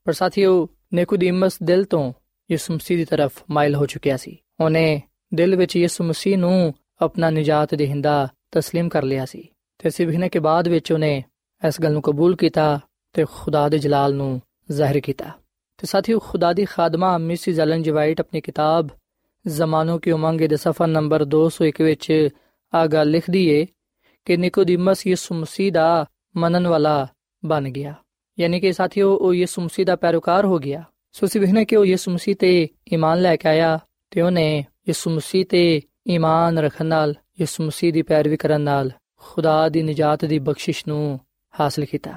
ਪਰ 0.07 0.13
ਸਾਥੀਓ 0.13 0.69
ਨਿਕੋਦੀਮਸ 0.95 1.59
ਦਿਲ 1.63 1.85
ਤੋਂ 1.85 2.13
ਯਿਸੂ 2.51 2.75
ਮਸੀਹ 2.75 2.97
ਦੀ 2.97 3.05
ਤਰਫ 3.05 3.43
ਮਾਇਲ 3.51 3.75
ਹੋ 3.75 3.87
ਚੁੱਕਿਆ 3.87 4.17
ਸੀ 4.17 4.37
ਉਹਨੇ 4.61 5.01
ਦਿਲ 5.35 5.57
ਵਿੱਚ 5.57 5.77
ਯਿਸੂ 5.77 6.05
ਮਸੀਹ 6.05 6.39
ਨੂੰ 6.39 6.75
ਆਪਣਾ 7.01 7.31
ਨਜਾਤ 7.31 7.75
ਦੇਹਿੰਦਾ 7.75 8.29
تسلیم 8.59 8.89
ਕਰ 8.89 9.03
ਲਿਆ 9.03 9.25
ਸੀ 9.25 9.49
ਤੇ 9.79 9.91
ਸਿਵਹਨੇ 9.91 10.29
ਕੇ 10.29 10.39
ਬਾਅਦ 10.39 10.69
ਵਿੱਚ 10.69 10.93
ਉਹਨੇ 10.93 11.23
ਇਸ 11.63 11.81
ਗੱਲ 11.81 11.93
ਨੂੰ 11.93 12.03
ਕਬੂਲ 12.03 12.37
ਕੀਤਾ 12.37 12.81
ਤੇ 13.15 13.25
ਖੁਦਾ 13.25 13.69
ਦੇ 13.69 13.79
ਜਲਾਲ 13.79 14.15
ਨੂੰ 14.15 14.41
ਜ਼ਾਹਿਰ 14.71 15.01
ਕੀਤਾ 15.01 15.31
ਤੇ 15.79 15.87
ਸਾਥੀਓ 15.87 16.19
ਖੁਦਾ 16.19 16.53
ਦੀ 16.53 16.65
ਖਾਦਮਾ 16.65 17.17
ਮਿਸਿਸ 17.19 17.59
ਐਲਨ 17.59 17.83
ਜੀ 17.83 17.91
ਵਾਈਟ 17.91 18.21
ਆਪਣੀ 18.21 18.41
ਕਿਤਾਬ 18.41 18.89
ਜ਼ਮਾਨੋ 19.48 20.00
ਕੀ 20.00 20.12
ਉਮੰਗ 20.12 20.42
ਦੇ 20.42 20.58
ਸਫਾ 20.58 20.86
ਨੰਬਰ 20.86 21.26
201 21.26 21.82
ਵਿੱਚ 21.82 22.30
ਆ 22.74 22.88
ਗੱਲ 22.88 23.10
ਲਿਖਦੀ 23.10 23.50
ਏ 23.50 23.66
ਕਿ 24.26 24.38
ਨਿਕੋਦੀਮਸ 24.38 25.08
ਯਿਸੂ 25.08 25.36
ਮਸੀਹ 25.36 25.72
ਦਾ 25.72 26.06
ਮੰਨਣ 26.38 26.68
ਵਾਲਾ 26.68 27.08
ਬਣ 27.46 27.70
ਗਿਆ। 27.70 27.94
ਯਾਨੀ 28.40 28.60
ਕਿ 28.60 28.74
ਸਾਥੀਓ, 28.74 29.16
ਉਹ 29.16 29.34
ਯਿਸੂ 29.34 29.62
ਮਸੀਹ 29.62 29.86
ਦਾ 29.86 29.96
ਪੈਰੋਕਾਰ 29.96 30.46
ਹੋ 30.46 30.58
ਗਿਆ। 30.58 30.84
ਸੋ 31.12 31.26
ਅਸੀਂ 31.26 31.42
ਵੇਖਨੇ 31.42 31.66
ਕਿ 31.66 31.76
ਉਹ 31.76 31.86
ਯਿਸੂ 31.86 32.12
ਮਸੀਹ 32.12 32.36
ਤੇ 32.36 32.70
ਈਮਾਨ 32.94 33.22
ਲੈ 33.22 33.36
ਕੇ 33.36 33.50
ਆਇਆ 33.50 33.80
ਤੇ 34.12 34.22
ਉਹਨੇ 34.22 34.66
ਯਿਸੂ 34.88 35.10
ਮਸੀਹ 35.10 35.46
ਤੇ 35.46 35.82
ਈਮਾਨ 36.08 36.60
ਰੱਖਣ 36.60 36.86
ਨਾਲ, 36.86 37.16
ਯਿਸੂ 37.40 37.64
ਮਸੀਹ 37.64 37.94
ਦੀ 37.94 38.02
ਪੈਰਵੀ 38.02 38.38
ਕਰਨ 38.38 38.62
ਨਾਲ 38.62 38.92
ਖੁਦਾ 39.18 39.70
ਦੀ 39.70 39.84
ਨਜਾਤ 39.84 40.26
ਦੀ 40.26 40.40
ਬਖਸ਼ਿਸ਼ 40.40 40.88
ਨੂੰ 40.88 41.20
ਹਾਸਲ 41.60 41.86
ਕੀਤਾ। 41.86 42.12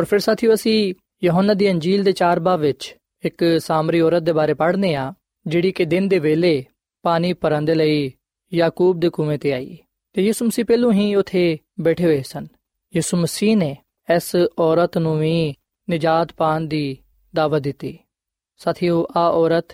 ਔਰ 0.00 0.04
ਫਿਰ 0.04 0.18
ਸਾਥੀਓ, 0.18 0.54
ਅਸੀਂ 0.54 0.94
ਯਹੋਨਾ 1.24 1.54
ਦੀ 1.54 1.70
ਅੰਜੀਲ 1.70 2.02
ਦੇ 2.02 2.12
ਚਾਰ 2.12 2.40
ਬਾਬ 2.40 2.60
ਵਿੱਚ 2.60 2.96
ਇੱਕ 3.24 3.44
ਸਾਮਰੀ 3.58 4.00
ਔਰਤ 4.00 4.22
ਦੇ 4.22 4.32
ਬਾਰੇ 4.32 4.54
ਪੜ੍ਹਨੇ 4.54 4.94
ਆ 4.94 5.12
ਜਿਹੜੀ 5.46 5.72
ਕਿ 5.72 5.84
ਦਿਨ 5.84 6.08
ਦੇ 6.08 6.18
ਵੇਲੇ 6.18 6.64
ਪਾਣੀ 7.02 7.32
ਭਰਨ 7.32 7.64
ਦੇ 7.64 7.74
ਲਈ 7.74 8.12
ਯਾਕੂਬ 8.54 9.00
ਦੇ 9.00 9.08
ਕੂਵੇਂ 9.08 9.38
ਤੇ 9.38 9.52
ਆਈ। 9.52 9.78
ਤੇ 10.12 10.22
ਯਿਸੂ 10.22 10.44
ਮਸੀਹ 10.44 10.64
ਪਹਿਲੋਂ 10.64 10.92
ਹੀ 10.92 11.14
ਉੱਥੇ 11.14 11.58
ਬੈਠੇ 11.80 12.04
ਹੋਏ 12.04 12.22
ਸਨ। 12.22 12.46
ਯਿਸੂ 12.96 13.16
ਮਸੀਹ 13.16 13.56
ਨੇ 13.56 13.76
ਇਸ 14.16 14.36
ਔਰਤ 14.58 14.98
ਨੂੰ 14.98 15.18
ਵੀ 15.18 15.54
ਨਜਾਤ 15.90 16.32
ਪਾਣ 16.32 16.60
ਦੀ 16.60 16.98
ਦਾਵਤ 17.34 17.62
ਦਿੱਤੀ। 17.62 17.98
ਸਾਥੀਓ, 18.56 19.06
ਆ 19.16 19.28
ਔਰਤ 19.28 19.66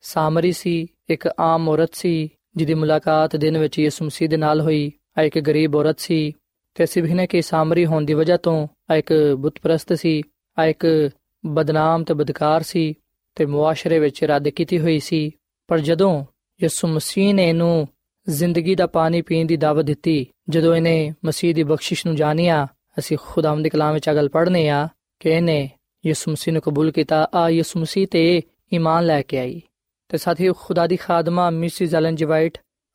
ਸਾਮਰੀ 0.00 0.52
ਸੀ, 0.52 0.86
ਇੱਕ 1.10 1.28
ਆਮ 1.40 1.68
ਔਰਤ 1.68 1.94
ਸੀ, 1.94 2.28
ਜਿਹਦੀ 2.56 2.74
ਮੁਲਾਕਾਤ 2.74 3.36
ਦਿਨ 3.36 3.58
ਵਿੱਚ 3.58 3.78
ਯਿਸੂ 3.78 4.04
ਮਸੀਹ 4.04 4.28
ਦੇ 4.28 4.36
ਨਾਲ 4.36 4.60
ਹੋਈ। 4.60 4.92
ਆ 5.18 5.22
ਇੱਕ 5.22 5.38
ਗਰੀਬ 5.38 5.76
ਔਰਤ 5.76 6.00
ਸੀ 6.00 6.32
ਤੇ 6.74 6.84
ਅਸੀਂ 6.84 7.02
ਵੀ 7.02 7.26
ਕਿ 7.26 7.42
ਸਾਮਰੀ 7.42 7.86
ਹੋਣ 7.86 8.04
ਦੀ 8.04 8.14
ਵਜ੍ਹਾ 8.14 8.36
ਤੋਂ 8.36 8.68
ਆ 8.90 8.96
ਇੱਕ 8.96 9.12
ਬੁੱਤਪ੍ਰਸਤ 9.38 9.92
ਸੀ, 9.92 10.22
ਆ 10.58 10.64
ਇੱਕ 10.64 11.10
ਬਦਨਾਮ 11.46 12.04
ਤੇ 12.04 12.14
ਬਦਕਾਰ 12.14 12.62
ਸੀ। 12.62 12.94
ਤੇ 13.34 13.46
ਮੁਆਸ਼ਰੇ 13.46 13.98
ਵਿੱਚ 13.98 14.24
ਰੱਦ 14.24 14.48
ਕੀਤੀ 14.48 14.78
ਹੋਈ 14.78 14.98
ਸੀ। 14.98 15.30
ਪਰ 15.68 15.78
ਜਦੋਂ 15.78 16.24
ਯਿਸੂ 16.62 16.88
ਮਸੀਹ 16.88 17.34
ਨੇ 17.34 17.48
ਇਹਨੂੰ 17.48 17.88
ਜ਼ਿੰਦਗੀ 18.28 18.74
ਦਾ 18.74 18.86
ਪਾਣੀ 18.86 19.22
ਪੀਣ 19.22 19.46
ਦੀ 19.46 19.56
ਦਾਵਤ 19.56 19.84
ਦਿੱਤੀ, 19.84 20.26
ਜਦੋਂ 20.48 20.76
ਇਹਨੇ 20.76 21.14
ਮਸੀਹ 21.24 21.54
ਦੀ 21.54 21.62
ਬਖਸ਼ਿਸ਼ 21.62 22.06
ਨੂੰ 22.06 22.16
ਜਾਣਿਆ, 22.16 22.66
ਅਸੀਂ 22.98 23.16
ਖੁਦਾਵੰਦ 23.20 23.62
ਦੇ 23.62 23.68
ਕਲਾਮ 23.68 23.94
ਵਿੱਚ 23.94 24.10
ਅਗਲ 24.10 24.28
ਪੜ੍ਹਨੇ 24.28 24.68
ਆ 24.68 24.88
ਕਿ 25.20 25.30
ਇਹਨੇ 25.30 25.70
ਯਿਸੂ 26.06 26.30
ਮਸੀਹ 26.30 26.52
ਨੂੰ 26.52 26.62
ਕਬੂਲ 26.62 26.92
ਕੀਤਾ। 26.92 27.28
ਆ 27.34 27.48
ਯਿਸੂ 27.48 27.80
ਮਸੀਹ 27.80 28.06
ਤੇ 28.06 28.42
ਈਮਾਨ 28.72 29.06
ਲੈ 29.06 29.22
ਕੇ 29.22 29.38
ਆਈ। 29.38 29.62
ਤੇ 30.08 30.18
ਸਾਥੀ 30.18 30.50
ਖੁਦਾ 30.52 30.86
ਦੀ 30.86 30.96
ਖਾਦਮਾ 30.96 31.50
ਮਿਸਿਸ 31.50 31.94
ਐਲਨ 31.94 32.14
ਜੀ 32.14 32.24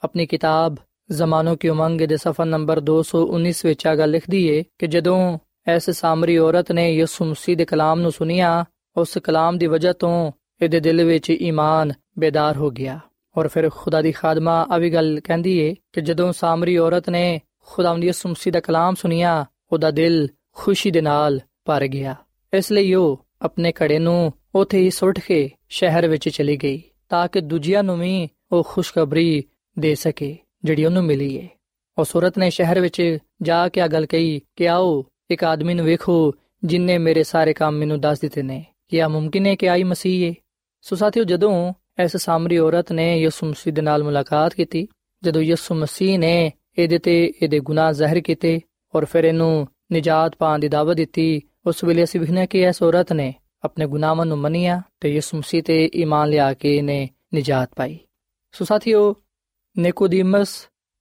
ਆਪਣੀ 0.04 0.26
ਕਿਤਾਬ 0.26 0.76
ਜ਼ਮਾਨੋ 1.12 1.56
ਕੀ 1.56 1.70
ਉਮੰਗ 1.70 2.02
ਦੇ 2.02 2.18
ਸਫਾ 2.18 2.44
ਨੰਬਰ 2.44 2.80
219 2.80 3.66
ਵਿੱਚ 3.66 3.88
ਆ 3.88 3.96
ਗੱਲ 3.96 4.12
ਲਿਖਦੀ 4.12 4.48
ਏ 4.48 4.64
ਕਿ 4.80 4.88
ਜਦੋਂ 4.88 5.40
ਇਸ 5.76 5.90
ਸਾਮਰੀ 5.90 6.38
ਔਰਤ 6.38 6.72
ਨੇ 6.72 6.94
ਯਿਸੂ 6.94 7.26
ਮਸੀਹ 7.26 7.58
ਦੇ 7.58 7.66
ਕਲਾਮ 7.66 8.00
ਨੂੰ 8.00 8.12
ਸੁਨਿਆ 8.12 8.66
ਉਸ 9.00 9.18
ਕਲਾਮ 9.18 9.58
ਦੀ 9.58 9.68
ਵਜ੍ਹਾ 9.68 9.94
ਤੋਂ 9.94 10.32
ਇਹਦੇ 10.62 10.80
ਦਿਲ 10.80 11.04
ਵਿੱਚ 11.04 11.30
ਈਮਾਨ 11.30 11.94
ਬੇਦਾਰ 12.20 12.58
ਹੋ 12.58 12.70
ਗਿਆ। 12.70 13.00
ਔਰ 13.38 13.48
ਫਿਰ 13.48 13.70
ਖੁਦਾ 13.70 14.02
ਦੀ 14.02 14.12
ਖਾਦਮਾ 14.12 14.68
ਆ 14.72 14.78
ਵੀ 14.78 14.90
ਗੱਲ 14.90 15.20
ਕਹਿੰਦੀ 15.20 15.58
ਏ 15.58 15.76
ਕਿ 15.94 16.02
ਜਦੋਂ 16.02 16.34
ਸਾਮਰੀ 16.34 16.78
ਔਰਤ 16.78 17.10
ਨੇ 17.10 17.42
ਖੁਦਾਵੰਦ 17.66 18.04
ਯਿਸੂ 18.04 18.30
ਮਸੀਹ 18.30 18.54
ਦਾ 18.54 18.60
ਕਲਾਮ 18.60 18.96
ਸੁਨਿਆ 18.96 19.46
ਉਹਦਾ 19.72 19.92
ਦਿਲ 19.92 20.28
ਖੁਸ਼ੀ 20.54 20.92
ਦੇ 20.92 21.02
ਨਾਲ 21.02 21.40
ਭਰ 21.66 21.88
ਗਿਆ। 21.88 22.16
ਇਸ 22.54 22.72
ਲਈ 22.72 22.94
ਉਹ 22.94 23.26
ਆਪਣੇ 23.42 23.74
ਘੜੇ 23.84 24.00
ਨੂੰ 24.00 24.34
ਉਥੇ 24.56 24.80
ਹੀ 24.80 24.90
ਸੁੱਟ 24.90 25.20
ਕੇ 25.20 25.50
ਸ਼ਹਿਰ 25.70 26.08
ਵਿੱਚ 26.08 26.30
ਚਲੀ 26.30 26.58
ਗਈ 26.58 26.84
ਤਾਂ 27.10 27.28
ਕਿ 27.28 27.42
ਦੂਜਿਆਂ 27.42 27.84
ਨੂੰ 27.84 28.00
ਵੀ 28.00 28.28
ਉਹ 28.52 28.64
ਖੁਸ਼ਖਬਰੀ 28.68 29.44
ਦੇ 29.80 29.96
ਸਕੇ 29.96 30.38
ਜਿਹੜੀ 30.64 30.86
ਉਹਨੂੰ 30.86 31.04
ਮਿਲੀ 31.04 31.36
ਏ। 31.36 31.48
ਉਸ 31.98 32.16
ਔਰਤ 32.16 32.38
ਨੇ 32.38 32.50
ਸ਼ਹਿਰ 32.50 32.80
ਵਿੱਚ 32.80 33.18
ਜਾ 33.42 33.70
ਕੇ 33.70 33.82
ਆ 33.82 33.88
ਗੱਲ 33.88 34.06
ਕਹੀ 34.06 34.42
ਕਿ 34.56 34.70
ਆਓ, 34.70 35.06
ਇੱਕ 35.32 35.44
ਆਦਮੀ 35.44 35.74
ਨੂੰ 35.74 35.86
ਵੇਖੋ 35.86 36.36
ਜਿਨਨੇ 36.64 36.98
ਮੇਰੇ 36.98 37.24
ਸਾਰੇ 37.24 37.54
ਕੰਮ 37.54 37.76
ਮੈਨੂੰ 37.76 38.00
ਦੱਸ 38.00 38.20
ਦਿੱਤੇ 38.20 38.42
ਨੇ। 38.42 38.66
ਕਿ 38.92 39.02
ਆ 39.02 39.08
ਮੁਮਕਿਨ 39.08 39.46
ਹੈ 39.46 39.56
ਕਿ 39.56 39.70
ਆਈ 39.70 39.84
ਮਸੀਹ 39.84 40.26
ਏ 40.26 40.34
ਸੋ 40.86 40.96
ਸਾਥੀਓ, 40.96 41.24
ਜਦੋਂ 41.24 41.74
ਇਸ 42.04 42.16
ਸਾਮਰੀ 42.18 42.58
ਔਰਤ 42.58 42.92
ਨੇ 42.92 43.16
ਯਿਸੂ 43.18 43.48
ਮਸੀਹ 43.48 43.74
ਦੇ 43.74 43.82
ਨਾਲ 43.82 44.04
ਮੁਲਾਕਾਤ 44.04 44.54
ਕੀਤੀ, 44.54 44.88
ਜਦੋਂ 45.24 45.42
ਯਿਸੂ 45.42 45.76
ਮਸੀਹ 45.76 46.18
ਨੇ 46.20 46.52
ਇਹਦੇ 46.78 46.98
ਤੇ 46.98 47.16
ਇਹਦੇ 47.42 47.60
ਗੁਨਾਹ 47.60 47.92
ਜ਼ਾਹਿਰ 47.94 48.20
ਕੀਤੇ 48.22 48.60
ਔਰ 48.94 49.06
ਫਿਰ 49.06 49.26
ਇਹਨੂੰ 49.26 49.68
ਨਜਾਤ 49.94 50.36
ਪਾਉਣ 50.36 50.60
ਦੀ 50.60 50.68
ਦਾਵਤ 50.68 50.98
ਦਿੱਤੀ, 50.98 51.42
ਉਸ 51.68 51.84
ਵੇਲੇ 51.84 52.04
ਅਸੀਂ 52.04 52.20
ਵਿਖਣਾ 52.20 52.46
ਕਿ 52.46 52.64
ਇਸ 52.64 52.82
ਔਰਤ 52.84 53.14
ਨੇ 53.14 53.34
ਆਪਣੇ 53.64 53.86
ਗੁਨਾਹਾਂ 53.88 54.26
ਨੂੰ 54.26 54.38
ਮੰਨਿਆ 54.38 54.82
ਤੇ 55.02 55.14
ਯਿਸੂ 55.14 55.38
ਮਸੀਹ 55.38 55.64
ਤੇ 55.64 55.84
ਈਮਾਨ 55.96 56.30
ਲਿਆ 56.30 56.54
ਕੇ 56.54 56.76
ਇਹਨੇ 56.78 57.08
ਨਜਾਤ 57.36 57.74
ਪਾਈ। 57.76 57.98
ਸੋ 58.54 58.66
ਸਾਥੀਓ, 58.66 59.16
ਨਿਕੋਦੀਮਸ 59.76 60.56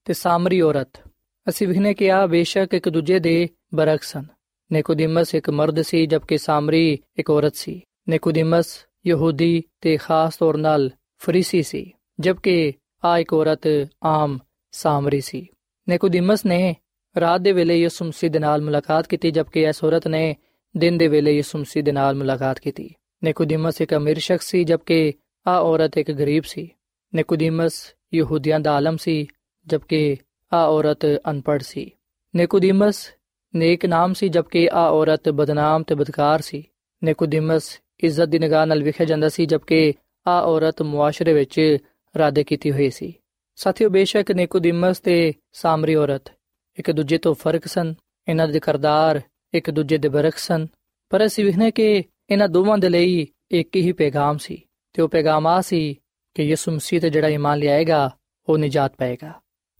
ਤੇ 0.07 0.13
ਸਾਮਰੀ 0.13 0.61
ਔਰਤ, 0.61 0.99
ਅਸੀਂ 1.47 1.69
ਵਿਖਣੇ 1.69 1.95
ਕਿ 1.95 2.11
ਆ 2.13 2.27
ਬੇਸ਼ੱਕ 2.27 2.75
ਇੱਕ 2.75 2.89
ਦੂਜੇ 2.89 3.19
ਦੇ 3.19 3.49
ਬਰਖਸ 3.75 4.17
ਹਨ 4.17 4.27
ਨਿਕੋਦੀਮਸ 4.73 5.35
ਇੱਕ 5.35 5.51
ਮਰਦ 5.51 5.83
ਸੀ, 5.83 6.07
ਜਦਕਿ 6.07 6.39
ਸਾਮਰੀ 6.39 6.99
ਇੱਕ 7.19 7.31
ਔਰਤ 7.31 7.57
ਸੀ। 7.57 7.81
ਨਿਕੋਦੀਮਸ 8.09 8.67
ਯਹੂਦੀ 9.07 9.63
ਤੇ 9.81 9.97
ਖਾਸ 9.97 10.37
ਤੌਰ 10.37 10.57
ਨਾਲ 10.57 10.91
ਫਰੀਸੀ 11.19 11.63
ਸੀ, 11.63 11.93
ਜਦਕਿ 12.21 12.73
ਆ 13.05 13.19
ਇੱਕ 13.19 13.33
ਔਰਤ 13.33 13.61
ਆਮ 14.05 14.39
ਸਾਮਰੀ 14.73 15.21
ਸੀ। 15.21 15.47
ਨਿਕੋਦੀਮਸ 15.89 16.47
ਨੇ 16.47 16.77
ਰਾਤ 17.21 17.41
ਦੇ 17.41 17.53
ਵੇਲੇ 17.53 17.81
ਯਿਸੂ 17.81 18.05
ਮਸੀਹ 18.05 18.31
ਦੇ 18.31 18.39
ਨਾਲ 18.39 18.63
ਮੁਲਾਕਾਤ 18.63 19.07
ਕੀਤੀ, 19.07 19.31
ਜਦਕਿ 19.31 19.63
ਇਸ 19.63 19.85
ਔਰਤ 19.85 20.09
ਨੇ 20.09 20.37
ਦਿਨ 20.77 20.99
ਦੇ 20.99 21.09
ਵੇਲੇ 21.09 21.37
ਯਿਸੂ 21.37 21.59
ਮਸੀਹ 21.59 21.85
ਦੇ 21.85 21.93
ਨਾਲ 21.93 22.15
ਮੁਲਾਕਾਤ 22.15 22.59
ਕੀਤੀ। 22.59 22.91
ਨਿਕੋਦੀਮਸ 23.25 23.81
ਇੱਕ 23.81 23.95
ਅਮੀਰ 23.95 24.19
ਸ਼ਖਸ 24.19 24.47
ਸੀ, 24.47 24.65
ਜਦਕਿ 24.65 25.13
ਆ 25.47 25.59
ਔਰਤ 25.59 25.99
ਇੱਕ 25.99 26.11
ਗਰੀਬ 26.11 26.43
ਸੀ। 26.47 26.71
ਨਿਕੋਦੀਮਸ 27.15 27.95
ਯਹੂਦੀਆਂ 28.15 28.61
ਦਾ 28.61 28.75
ਆਲਮ 28.77 28.97
ਸੀ, 28.97 29.27
ਜਦਕਿ 29.67 30.17
ਆ 30.53 30.65
ਔਰਤ 30.65 31.07
ਅਨਪੜ੍ਹ 31.31 31.63
ਸੀ। 31.63 31.91
ਨਿਕੋਦੀਮਸ 32.37 33.11
ਨੇਕ 33.55 33.87
ਨਾਮ 33.87 34.13
ਸੀ 34.13 34.29
ਜਦਕਿ 34.29 34.69
ਆ 34.73 34.89
ਔਰਤ 34.89 35.29
ਬਦਨਾਮ 35.29 35.83
ਤੇ 35.83 35.95
ਬਦਕਾਰ 35.95 36.41
ਸੀ। 36.41 36.65
ਨਿਕੋਦੀਮਸ 37.05 37.81
ਇੱਜ਼ਤ 38.01 38.25
ਦੀ 38.25 38.39
ਨਿਗਾਹ 38.39 38.67
ਨਾਲ 38.67 38.83
ਵੇਖਿਆ 38.83 39.07
ਜਾਂਦਾ 39.07 39.29
ਸੀ 39.29 39.47
ਜਦਕਿ 39.47 39.95
ਆ 40.27 40.41
ਔਰਤ 40.41 40.83
ਮੁਆਸ਼ਰੇ 40.83 41.33
ਵਿੱਚ 41.33 41.77
ਰਾਦੇ 42.19 42.45
ਕੀਤੀ 42.45 42.73
ਹੋਈ 42.73 42.91
ਸੀ। 42.91 43.15
ਸਾਥੀਓ, 43.57 43.89
ਬੇਸ਼ੱਕ 43.89 44.33
ਨਿਕੋਦੀਮਸ 44.33 45.01
ਤੇ 45.01 45.33
ਸਾਮਰੀ 45.53 45.95
ਔਰਤ 45.95 46.33
ਇੱਕ 46.79 46.91
ਦੂਜੇ 46.91 47.19
ਤੋਂ 47.19 47.35
ਫ਼ਰਕ 47.35 47.67
ਸਨ, 47.67 47.95
ਇਹਨਾਂ 48.29 48.49
ਦੇ 48.49 48.61
ਕਰਦਾਰ 48.61 49.21
ਇੱਕ 49.55 49.71
ਦੂਜੇ 49.71 49.99
ਦੇ 49.99 50.09
ਬਰਖ 50.09 50.37
ਸਨ, 50.37 50.67
ਪਰ 51.11 51.27
ਅਸੀਂ 51.27 51.45
ਵਿਖਨੇ 51.45 51.71
ਕਿ 51.71 52.05
ਇਹਨਾਂ 52.31 52.49
ਦੋਵਾਂ 52.49 52.79
ਦੇ 52.79 52.89
ਲਈ 52.89 53.27
ਇੱਕ 53.51 53.77
ਹੀ 53.77 53.93
ਪੈਗਾਮ 53.93 54.39
ਸੀ 54.39 54.63
ਤੇ 54.93 55.03
ਉਹ 55.03 55.09
ਪੈਗਾਮ 55.09 55.47
ਆ 55.47 55.61
ਸੀ 55.61 55.99
ਕਿ 56.35 56.43
ਯਿਸੂ 56.43 56.73
ਮਸੀਹ 56.73 57.01
ਤੇ 57.01 57.11
ਜਿਹੜਾ 57.11 57.29
ਈਮਾਨ 57.29 57.59
ਲਿਆਏਗਾ, 57.59 58.11
ਉਹ 58.49 58.59
ਨਜਾਤ 58.59 58.93
ਪਾਏਗਾ। 58.99 59.33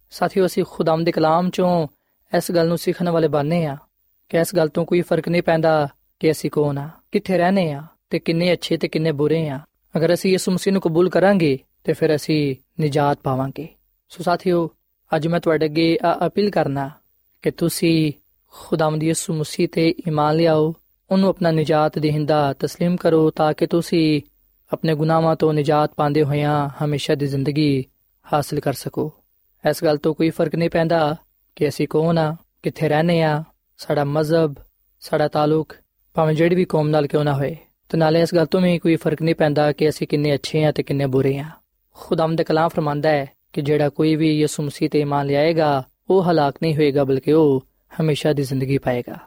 ਸਾਥੀਓ, 0.09 0.45
ਅਸੀਂ 0.45 0.63
ਖੁਦਾਮ 0.69 1.03
ਦੇ 1.03 1.11
ਕਲਾਮ 1.11 1.49
ਚੋਂ 1.49 1.87
ਇਸ 2.32 2.50
ਗੱਲ 2.52 2.68
ਨੂੰ 2.68 2.78
ਸਿੱਖਣ 2.78 3.08
ਵਾਲੇ 3.08 3.28
ਬਣਨੇ 3.28 3.64
ਆ 3.66 3.76
ਕਿ 4.30 4.38
ਇਸ 4.38 4.54
ਗੱਲ 4.56 4.68
ਤੋਂ 4.68 4.84
ਕੋਈ 4.84 5.00
ਫਰਕ 5.00 5.28
ਨਹੀਂ 5.28 5.42
ਪੈਂਦਾ 5.42 5.88
ਕਿ 6.20 6.30
ਅਸੀਂ 6.30 6.50
ਕੌਣ 6.50 6.78
ਆ 6.78 6.88
ਕਿੱਥੇ 7.12 7.38
ਰਹਨੇ 7.38 7.72
ਆ 7.72 7.82
ਤੇ 8.10 8.18
ਕਿੰਨੇ 8.18 8.52
ਅੱਛੇ 8.52 8.76
ਤੇ 8.76 8.88
ਕਿੰਨੇ 8.88 9.12
ਬੁਰੇ 9.12 9.48
ਆ 9.48 9.60
ਅਗਰ 9.96 10.14
ਅਸੀਂ 10.14 10.32
ਯਿਸੂ 10.32 10.52
ਮਸੀਹ 10.52 10.72
ਨੂੰ 10.72 10.82
ਕਬੂਲ 10.82 11.10
ਕਰਾਂਗੇ 11.10 11.58
ਤੇ 11.84 11.92
ਫਿਰ 11.92 12.14
ਅਸੀਂ 12.14 12.54
ਨਜਾਤ 12.80 13.18
ਪਾਵਾਂਗੇ 13.22 13.68
ਸੋ 14.10 14.22
ਸਾਥੀਓ 14.22 14.68
ਅੱਜ 15.10 15.26
ਮੈਂ 15.26 15.40
ਤੁਹਾਡੇ 15.40 15.66
ਅੱਗੇ 15.66 15.98
ਅਪੀਲ 16.26 16.50
ਕਰਨਾ 16.50 16.90
ਕਿ 17.42 17.50
ਤੁਸੀਂ 17.50 18.12
ਖੁਦਾਵੰਦ 18.54 19.02
ਯਿਸੂ 19.02 19.34
ਮਸੀਹ 19.34 19.68
ਤੇ 19.68 19.88
ਈਮਾਨ 20.08 20.36
ਲਿਆਓ 20.36 20.74
ਉਹਨੂੰ 21.10 21.28
ਆਪਣਾ 21.28 21.50
ਨਜਾਤ 21.50 21.98
ਦੇਹਿੰਦਾ 21.98 22.54
تسلیم 22.64 22.96
ਕਰੋ 22.96 23.30
ਤਾਂ 23.30 23.52
ਕਿ 23.52 23.66
ਤੁਸੀਂ 23.66 24.20
ਆਪਣੇ 24.70 24.94
ਗੁਨਾਹਾਂ 24.94 25.36
ਤੋਂ 25.36 25.52
ਨਜਾਤ 25.54 25.94
ਪਾਉਂਦੇ 25.94 26.22
ਹੋਇਆਂ 26.22 26.68
ਹਮੇਸ਼ਾ 26.84 27.14
ਦੀ 27.14 27.26
ਜ਼ਿੰਦਗੀ 27.26 27.84
ਹਾਸਲ 28.26 28.60
ਕਰ 28.60 28.72
ਸਕੋ 28.72 29.10
ਇਸ 29.64 29.84
ਗੱਲ 29.84 29.96
ਤੋਂ 29.96 30.14
ਕੋਈ 30.14 30.30
ਫਰਕ 30.30 30.54
ਨਹੀਂ 30.54 30.70
ਪੈਂਦਾ 30.70 31.16
ਕਿ 31.57 31.67
ਅਸੀਂ 31.67 31.87
ਕੌਣ 31.87 32.17
ਆ 32.17 32.35
ਕਿੱਥੇ 32.63 32.89
ਰਹਨੇ 32.89 33.21
ਆ 33.21 33.43
ਸਾਡਾ 33.79 34.03
ਮਜ਼ਹਬ 34.03 34.55
ਸਾਡਾ 35.03 35.27
ਤਾਲੁਕ 35.27 35.73
ਭਾਵੇਂ 36.15 36.35
ਜਿਹੜੀ 36.35 36.55
ਵੀ 36.55 36.65
ਕੌਮ 36.65 36.89
ਨਾਲ 36.89 37.07
ਕਿਉਂ 37.07 37.23
ਨਾ 37.23 37.33
ਹੋਏ 37.33 37.55
ਤੇ 37.89 37.97
ਨਾਲੇ 37.97 38.21
ਇਸ 38.21 38.33
ਗੱਲ 38.35 38.45
ਤੋਂ 38.45 38.61
ਵੀ 38.61 38.77
ਕੋਈ 38.79 38.95
ਫ਼ਰਕ 38.95 39.21
ਨਹੀਂ 39.21 39.35
ਪੈਂਦਾ 39.35 39.71
ਕਿ 39.71 39.89
ਅਸੀਂ 39.89 40.07
ਕਿੰਨੇ 40.07 40.33
ਅੱਛੇ 40.35 40.63
ਆ 40.65 40.71
ਤੇ 40.71 40.83
ਕਿੰਨੇ 40.83 41.05
ਬੁਰੇ 41.05 41.37
ਆ 41.39 41.45
ਖੁਦਾਮ 41.97 42.35
ਦੇ 42.35 42.43
ਕਲਾਮ 42.43 42.69
ਫਰਮਾਂਦਾ 42.69 43.09
ਹੈ 43.09 43.27
ਕਿ 43.53 43.61
ਜਿਹੜਾ 43.61 43.89
ਕੋਈ 43.89 44.15
ਵੀ 44.15 44.29
ਯਿਸੂ 44.39 44.63
ਮਸੀਹ 44.63 44.89
ਤੇ 44.89 44.99
ਇਮਾਨ 44.99 45.25
ਲਿਆਏਗਾ 45.25 45.83
ਉਹ 46.09 46.23
ਹਲਾਕ 46.23 46.55
ਨਹੀਂ 46.61 46.75
ਹੋਏਗਾ 46.75 47.03
ਬਲਕਿ 47.03 47.33
ਉਹ 47.33 47.61
ਹਮੇਸ਼ਾ 47.91 48.33
ਦੀ 48.33 48.43
ਜ਼ਿੰਦਗੀ 48.43 48.77
ਪਾਏਗਾ 48.77 49.17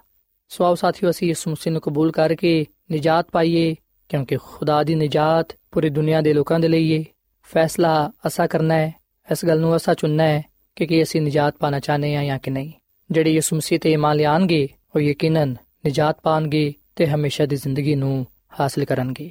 ਸੋ 0.50 0.64
ਆਓ 0.64 0.74
ਸਾਥੀਓ 0.74 1.10
ਅਸੀਂ 1.10 1.28
ਯਿਸੂ 1.28 1.50
ਮਸੀਹ 1.50 1.72
ਨੂੰ 1.72 1.80
ਕਬੂਲ 1.80 2.12
ਕਰਕੇ 2.12 2.64
ਨਜਾਤ 2.92 3.30
ਪਾਈਏ 3.30 3.74
ਕਿਉਂਕਿ 4.10 4.36
ਖੁਦਾ 4.36 4.82
ਦੀ 4.82 4.94
ਨਜਾਤ 4.94 5.52
ਪੂਰੀ 5.72 5.90
ਦੁਨੀਆ 5.90 6.20
ਦੇ 6.20 6.32
ਲੋਕਾਂ 6.32 6.60
ਦੇ 6.60 6.68
ਲਈ 6.68 6.98
ਹੈ 6.98 7.04
ਫੈਸਲਾ 7.48 8.10
ਅਸਾ 8.26 8.46
ਕਰਨਾ 8.46 8.74
ਹੈ 8.74 8.92
ਇਸ 9.28 9.44
ਗੱਲ 9.44 9.60
ਨੂੰ 9.60 9.76
ਅਸਾ 9.76 9.94
ਚੁਣਨਾ 9.94 10.24
ਹੈ 10.24 10.42
ਕਿ 10.76 10.86
ਕੀ 10.86 11.02
ਅਸੀਂ 11.02 11.22
ਨਜਾਤ 11.22 11.54
ਪਾਣਾ 11.58 11.80
ਚਾਹਨੇ 11.80 12.16
ਆ 12.16 12.24
ਜਾਂ 12.24 12.38
ਕਿ 12.38 12.50
ਨਹੀਂ? 12.50 12.72
ਜਿਹੜੇ 13.10 13.32
ਯਿਸੂ 13.32 13.56
ਮਸੀਹ 13.56 13.80
ਤੇ 13.80 13.92
ਇਮਾਨ 13.92 14.16
ਲਿਆਣਗੇ 14.16 14.68
ਉਹ 14.96 15.00
ਯਕੀਨਨ 15.00 15.56
ਨਜਾਤ 15.86 16.20
ਪਾਣਗੇ 16.22 16.74
ਤੇ 16.96 17.06
ਹਮੇਸ਼ਾ 17.06 17.46
ਦੀ 17.46 17.56
ਜ਼ਿੰਦਗੀ 17.56 17.94
ਨੂੰ 17.94 18.26
ਹਾਸਲ 18.60 18.84
ਕਰਨਗੇ। 18.84 19.30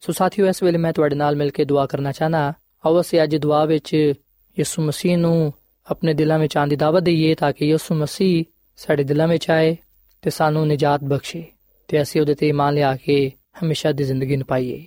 ਸੋ 0.00 0.12
ਸਾਥੀਓ, 0.12 0.46
ਇਸ 0.46 0.62
ਵੇਲੇ 0.62 0.78
ਮੈਂ 0.78 0.92
ਤੁਹਾਡੇ 0.92 1.16
ਨਾਲ 1.16 1.36
ਮਿਲ 1.36 1.50
ਕੇ 1.50 1.64
ਦੁਆ 1.64 1.86
ਕਰਨਾ 1.86 2.12
ਚਾਹਨਾ 2.12 2.52
ਆਓ 2.86 3.00
ਅਸੀਂ 3.00 3.22
ਅੱਜ 3.22 3.36
ਦੁਆ 3.36 3.64
ਵਿੱਚ 3.64 4.12
ਯਿਸੂ 4.58 4.82
ਮਸੀਹ 4.82 5.18
ਨੂੰ 5.18 5.52
ਆਪਣੇ 5.90 6.14
ਦਿਲਾਂ 6.14 6.38
ਵਿੱਚ 6.38 6.56
ਆਉਣ 6.56 6.68
ਦੀ 6.68 6.76
ਦਾਵਤ 6.76 7.02
ਦਈਏ 7.02 7.34
ਤਾਂ 7.34 7.52
ਕਿ 7.52 7.66
ਯਿਸੂ 7.66 7.94
ਮਸੀਹ 7.94 8.44
ਸਾਡੇ 8.76 9.04
ਦਿਲਾਂ 9.04 9.28
ਵਿੱਚ 9.28 9.50
ਆਏ 9.50 9.76
ਤੇ 10.22 10.30
ਸਾਨੂੰ 10.30 10.68
ਨਜਾਤ 10.68 11.04
ਬਖਸ਼ੇ 11.04 11.44
ਤੇ 11.88 12.02
ਅਸੀਂ 12.02 12.20
ਉਹਦੇ 12.20 12.34
ਤੇ 12.34 12.48
ਇਮਾਨ 12.48 12.74
ਲਿਆ 12.74 12.96
ਕੇ 12.96 13.32
ਹਮੇਸ਼ਾ 13.62 13.92
ਦੀ 13.92 14.04
ਜ਼ਿੰਦਗੀ 14.04 14.36
ਨੂੰ 14.36 14.46
ਪਾਈਏ 14.46 14.86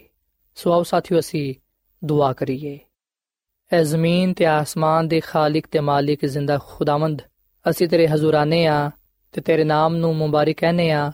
ਸੋ 0.55 0.71
ਆਓ 0.71 0.83
ਸਾਥੀਓ, 0.83 1.19
ਅਸੀਂ 1.19 1.55
ਦੁਆ 2.05 2.33
ਕਰੀਏ। 2.33 2.79
ਐ 3.71 3.81
ਜ਼ਮੀਨ 3.83 4.33
ਤੇ 4.33 4.45
ਆਸਮਾਨ 4.45 5.07
ਦੇ 5.07 5.19
ਖਾਲਕ 5.19 5.67
ਤੇ 5.71 5.79
ਮਾਲਿਕ 5.79 6.25
ਜ਼ਿੰਦਾ 6.25 6.57
ਖੁਦਾਵੰਦ 6.67 7.21
ਅਸੀਂ 7.65 7.87
ਤੇਰੇ 7.87 8.07
ਹਜ਼ੂਰਾਨੇ 8.07 8.65
ਆ 8.67 8.91
ਤੇ 9.33 9.41
ਤੇਰੇ 9.41 9.63
ਨਾਮ 9.63 9.95
ਨੂੰ 9.95 10.15
ਮੁਬਾਰਕ 10.15 10.55
ਕਹਨੇ 10.57 10.89
ਆ 10.91 11.11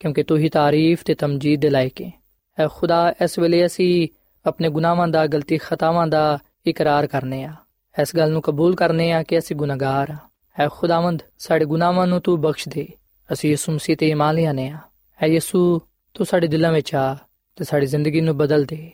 ਕਿਉਂਕਿ 0.00 0.22
ਤੂੰ 0.22 0.38
ਹੀ 0.38 0.48
ਤਾਰੀਫ 0.48 1.02
ਤੇ 1.04 1.14
ਤਮਜੀਦ 1.14 1.60
ਦੇ 1.60 1.70
ਲਾਇਕ 1.70 2.00
ਹੈ 2.02 2.10
ਐ 2.58 2.66
ਖੁਦਾ 2.68 3.14
ਇਸ 3.24 3.38
ਵੇਲੇ 3.38 3.64
ਅਸੀਂ 3.66 4.08
ਆਪਣੇ 4.46 4.68
ਗੁਨਾਹਾਂ 4.68 5.08
ਦਾ 5.08 5.26
ਗਲਤੀ 5.26 5.58
ਖਤਾਵਾਂ 5.58 6.06
ਦਾ 6.06 6.38
ਇਕਰਾਰ 6.66 7.06
ਕਰਨੇ 7.06 7.42
ਆ 7.44 7.54
ਇਸ 7.94 8.16
ਗੱਲ 8.16 8.32
ਨੂੰ 8.32 8.42
ਕਬੂਲ 8.42 8.74
ਕਰਨੇ 8.76 9.10
ਆ 9.12 9.22
ਕਿ 9.22 9.38
ਅਸੀਂ 9.38 9.56
ਗੁਨਾਹਗਾਰ 9.56 10.10
ਆ 10.10 10.16
ਐ 10.56 10.68
ਖੁਦਾਵੰਦ 10.68 11.22
ਸਾਡੇ 11.38 11.64
ਗੁਨਾਹਾਂ 11.64 12.06
ਨੂੰ 12.06 12.20
ਤੂੰ 12.20 12.40
ਬਖਸ਼ 12.40 12.68
ਦੇ 12.68 12.86
ਅਸੀਂ 13.32 13.50
ਯਿਸੂ 13.50 13.72
ਮਸੀਹ 13.72 13.96
ਤੇ 13.96 14.08
ਇਮਾਨ 14.08 14.34
ਲਿਆਨੇ 14.34 14.68
ਆ 14.68 14.78
ਐ 15.20 15.26
ਯਿਸੂ 15.26 15.80
ਤੂੰ 16.14 16.26
ਸਾਡੇ 16.26 16.46
ਦਿਲਾਂ 16.46 16.72
ਵਿੱਚ 16.72 16.94
ਆ 16.94 17.16
ਤੇ 17.58 17.64
ਸਾਡੀ 17.64 17.86
ਜ਼ਿੰਦਗੀ 17.86 18.20
ਨੂੰ 18.20 18.36
ਬਦਲ 18.36 18.64
ਦੇ 18.64 18.90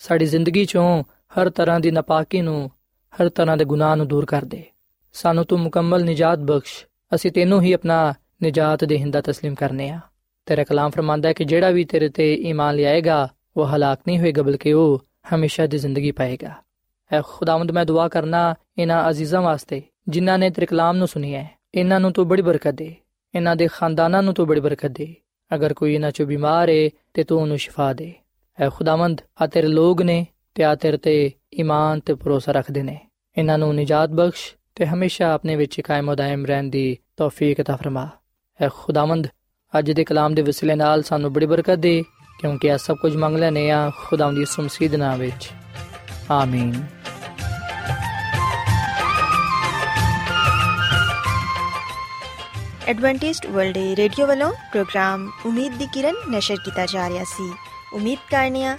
ਸਾਡੀ 0.00 0.26
ਜ਼ਿੰਦਗੀ 0.26 0.64
ਚੋਂ 0.64 1.02
ਹਰ 1.31 1.49
ਤਰ੍ਹਾਂ 1.49 1.79
ਦੀ 1.79 1.91
ਨਾਪਾਕੀ 1.91 2.41
ਨੂੰ 2.41 2.69
ਹਰ 3.13 3.29
ਤਰ੍ਹਾਂ 3.29 3.57
ਦੇ 3.57 3.65
ਗੁਨਾਹ 3.65 3.95
ਨੂੰ 3.95 4.07
ਦੂਰ 4.07 4.25
ਕਰ 4.25 4.45
ਦੇ 4.45 4.63
ਸਾਨੂੰ 5.13 5.45
ਤੂੰ 5.45 5.59
ਮੁਕੰਮਲ 5.59 6.03
ਨਿਜਾਤ 6.03 6.39
ਬਖਸ਼ 6.39 6.73
ਅਸੀਂ 7.15 7.31
ਤੈਨੂੰ 7.31 7.61
ਹੀ 7.61 7.73
ਆਪਣਾ 7.73 8.13
ਨਿਜਾਤ 8.43 8.83
ਦੇਹਿੰਦਾ 8.83 9.19
تسلیم 9.19 9.55
ਕਰਨੇ 9.55 9.89
ਆ 9.89 9.99
ਤੇਰਾ 10.47 10.63
ਕਲਾਮ 10.63 10.91
ਫਰਮਾਂਦਾ 10.91 11.29
ਹੈ 11.29 11.33
ਕਿ 11.33 11.45
ਜਿਹੜਾ 11.45 11.69
ਵੀ 11.71 11.83
ਤੇਰੇ 11.85 12.09
ਤੇ 12.09 12.33
ਈਮਾਨ 12.33 12.75
ਲਿਆਏਗਾ 12.75 13.27
ਉਹ 13.57 13.67
ਹਲਾਕ 13.67 13.99
ਨਹੀਂ 14.07 14.19
ਹੋਏਗਾ 14.19 14.41
ਬਲਕਿ 14.41 14.73
ਉਹ 14.73 14.99
ਹਮੇਸ਼ਾ 15.33 15.65
ਦੀ 15.67 15.77
ਜ਼ਿੰਦਗੀ 15.77 16.11
ਪਾਏਗਾ 16.11 16.53
ਐ 17.11 17.21
ਖੁਦਾਵੰਦ 17.21 17.71
ਮੈਂ 17.71 17.85
ਦੁਆ 17.85 18.07
ਕਰਨਾ 18.07 18.55
ਇਹਨਾਂ 18.77 19.09
ਅਜ਼ੀਜ਼ਾਂ 19.09 19.41
ਵਾਸਤੇ 19.41 19.81
ਜਿਨ੍ਹਾਂ 20.09 20.37
ਨੇ 20.39 20.49
ਤੇਰੇ 20.49 20.65
ਕਲਾਮ 20.65 20.97
ਨੂੰ 20.97 21.07
ਸੁਨਿਆ 21.07 21.41
ਹੈ 21.41 21.49
ਇਹਨਾਂ 21.75 21.99
ਨੂੰ 21.99 22.11
ਤੂੰ 22.13 22.27
ਬੜੀ 22.27 22.41
ਬਰਕਤ 22.41 22.73
ਦੇ 22.73 22.95
ਇਹਨਾਂ 23.33 23.55
ਦੇ 23.55 23.67
ਖਾਨਦਾਨਾਂ 23.67 24.23
ਨੂੰ 24.23 24.33
ਤੂੰ 24.33 24.47
ਬੜੀ 24.47 24.59
ਬਰਕਤ 24.59 24.91
ਦੇ 24.91 25.13
ਅਗਰ 25.51 25.73
ਕੋਈ 25.73 25.93
ਇਹਨਾਂ 25.93 26.11
ਚੋਂ 26.11 26.25
ਬਿਮਾਰ 26.25 26.69
ਹੈ 26.69 26.89
ਤੇ 27.13 27.23
ਤੂੰ 27.23 27.41
ਉਹਨੂੰ 27.41 27.57
ਸ਼ਿਫਾ 27.57 27.91
ਦੇ 27.93 28.13
ਐ 28.57 28.69
ਖੁਦਾਵੰਦ 28.69 29.21
ਆ 29.41 29.47
ਤੇਰੇ 29.47 29.67
ਲੋਗ 29.67 30.01
ਨੇ 30.01 30.25
ਤੇ 30.54 30.64
ਆ 30.64 30.74
ਤੇਰੇ 30.74 30.96
ਤੇ 30.96 31.32
ਈਮਾਨ 31.60 32.00
ਤੇ 32.00 32.14
ਭਰੋਸਾ 32.14 32.52
ਰੱਖਦੇ 32.52 32.82
ਨੇ। 32.82 33.00
ਇਹਨਾਂ 33.38 33.58
ਨੂੰ 33.58 33.74
ਨਜਾਤ 33.74 34.08
ਬਖਸ਼ 34.08 34.54
ਤੇ 34.74 34.86
ਹਮੇਸ਼ਾ 34.86 35.32
ਆਪਣੇ 35.32 35.56
ਵਿੱਚ 35.56 35.80
ਕਾਇਮ 35.80 36.10
و 36.10 36.12
دائم 36.12 36.46
ਰਹਿਣ 36.46 36.64
ਦੀ 36.64 36.98
ਤੌਫੀਕ 37.16 37.60
عطا 37.60 37.76
ਫਰਮਾ। 37.76 38.08
اے 38.64 38.70
ਖੁਦਾਵੰਦ, 38.74 39.26
ਅੱਜ 39.78 39.90
ਦੇ 39.90 40.04
ਕਲਾਮ 40.04 40.34
ਦੇ 40.34 40.42
ਵਸਿਲੇ 40.42 40.74
ਨਾਲ 40.74 41.02
ਸਾਨੂੰ 41.02 41.32
ਬੜੀ 41.32 41.46
ਬਰਕਤ 41.46 41.74
ਦੇ, 41.74 42.02
ਕਿਉਂਕਿ 42.40 42.68
ਇਹ 42.68 42.78
ਸਭ 42.78 42.96
ਕੁਝ 42.96 43.16
ਮੰਗ 43.16 43.36
ਲੈਨੇ 43.36 43.70
ਆ 43.70 43.90
ਖੁਦਾਵੰਦ 44.04 44.38
ਦੀ 44.38 44.44
ਸੁਮਸੀਦ 44.44 44.94
ਨਾਮ 44.94 45.18
ਵਿੱਚ। 45.18 45.50
ਆਮੀਨ। 46.30 46.86
ਐਡਵੈਂਟਿਸਟ 52.88 53.46
ਵਰਲਡ 53.46 53.78
ਰੇਡੀਓ 53.78 54.26
ਵੱਲੋਂ 54.26 54.52
ਪ੍ਰੋਗਰਾਮ 54.52 55.30
ਉਮੀਦ 55.46 55.72
ਦੀ 55.74 55.86
ਕਿਰਨ 55.86 56.14
ਨਿਸ਼ਰ 56.30 56.56
ਕੀਤਾ 56.64 56.86
ਜਾ 56.86 57.08
ਰਿਹਾ 57.08 57.24
ਸੀ। 57.24 57.54
ਉਮੀਦ 57.92 58.18
ਕਰਨੀਆ 58.30 58.78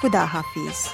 ਖੁਦਾ 0.00 0.24
ਹਾਫਿਜ਼ 0.26 0.86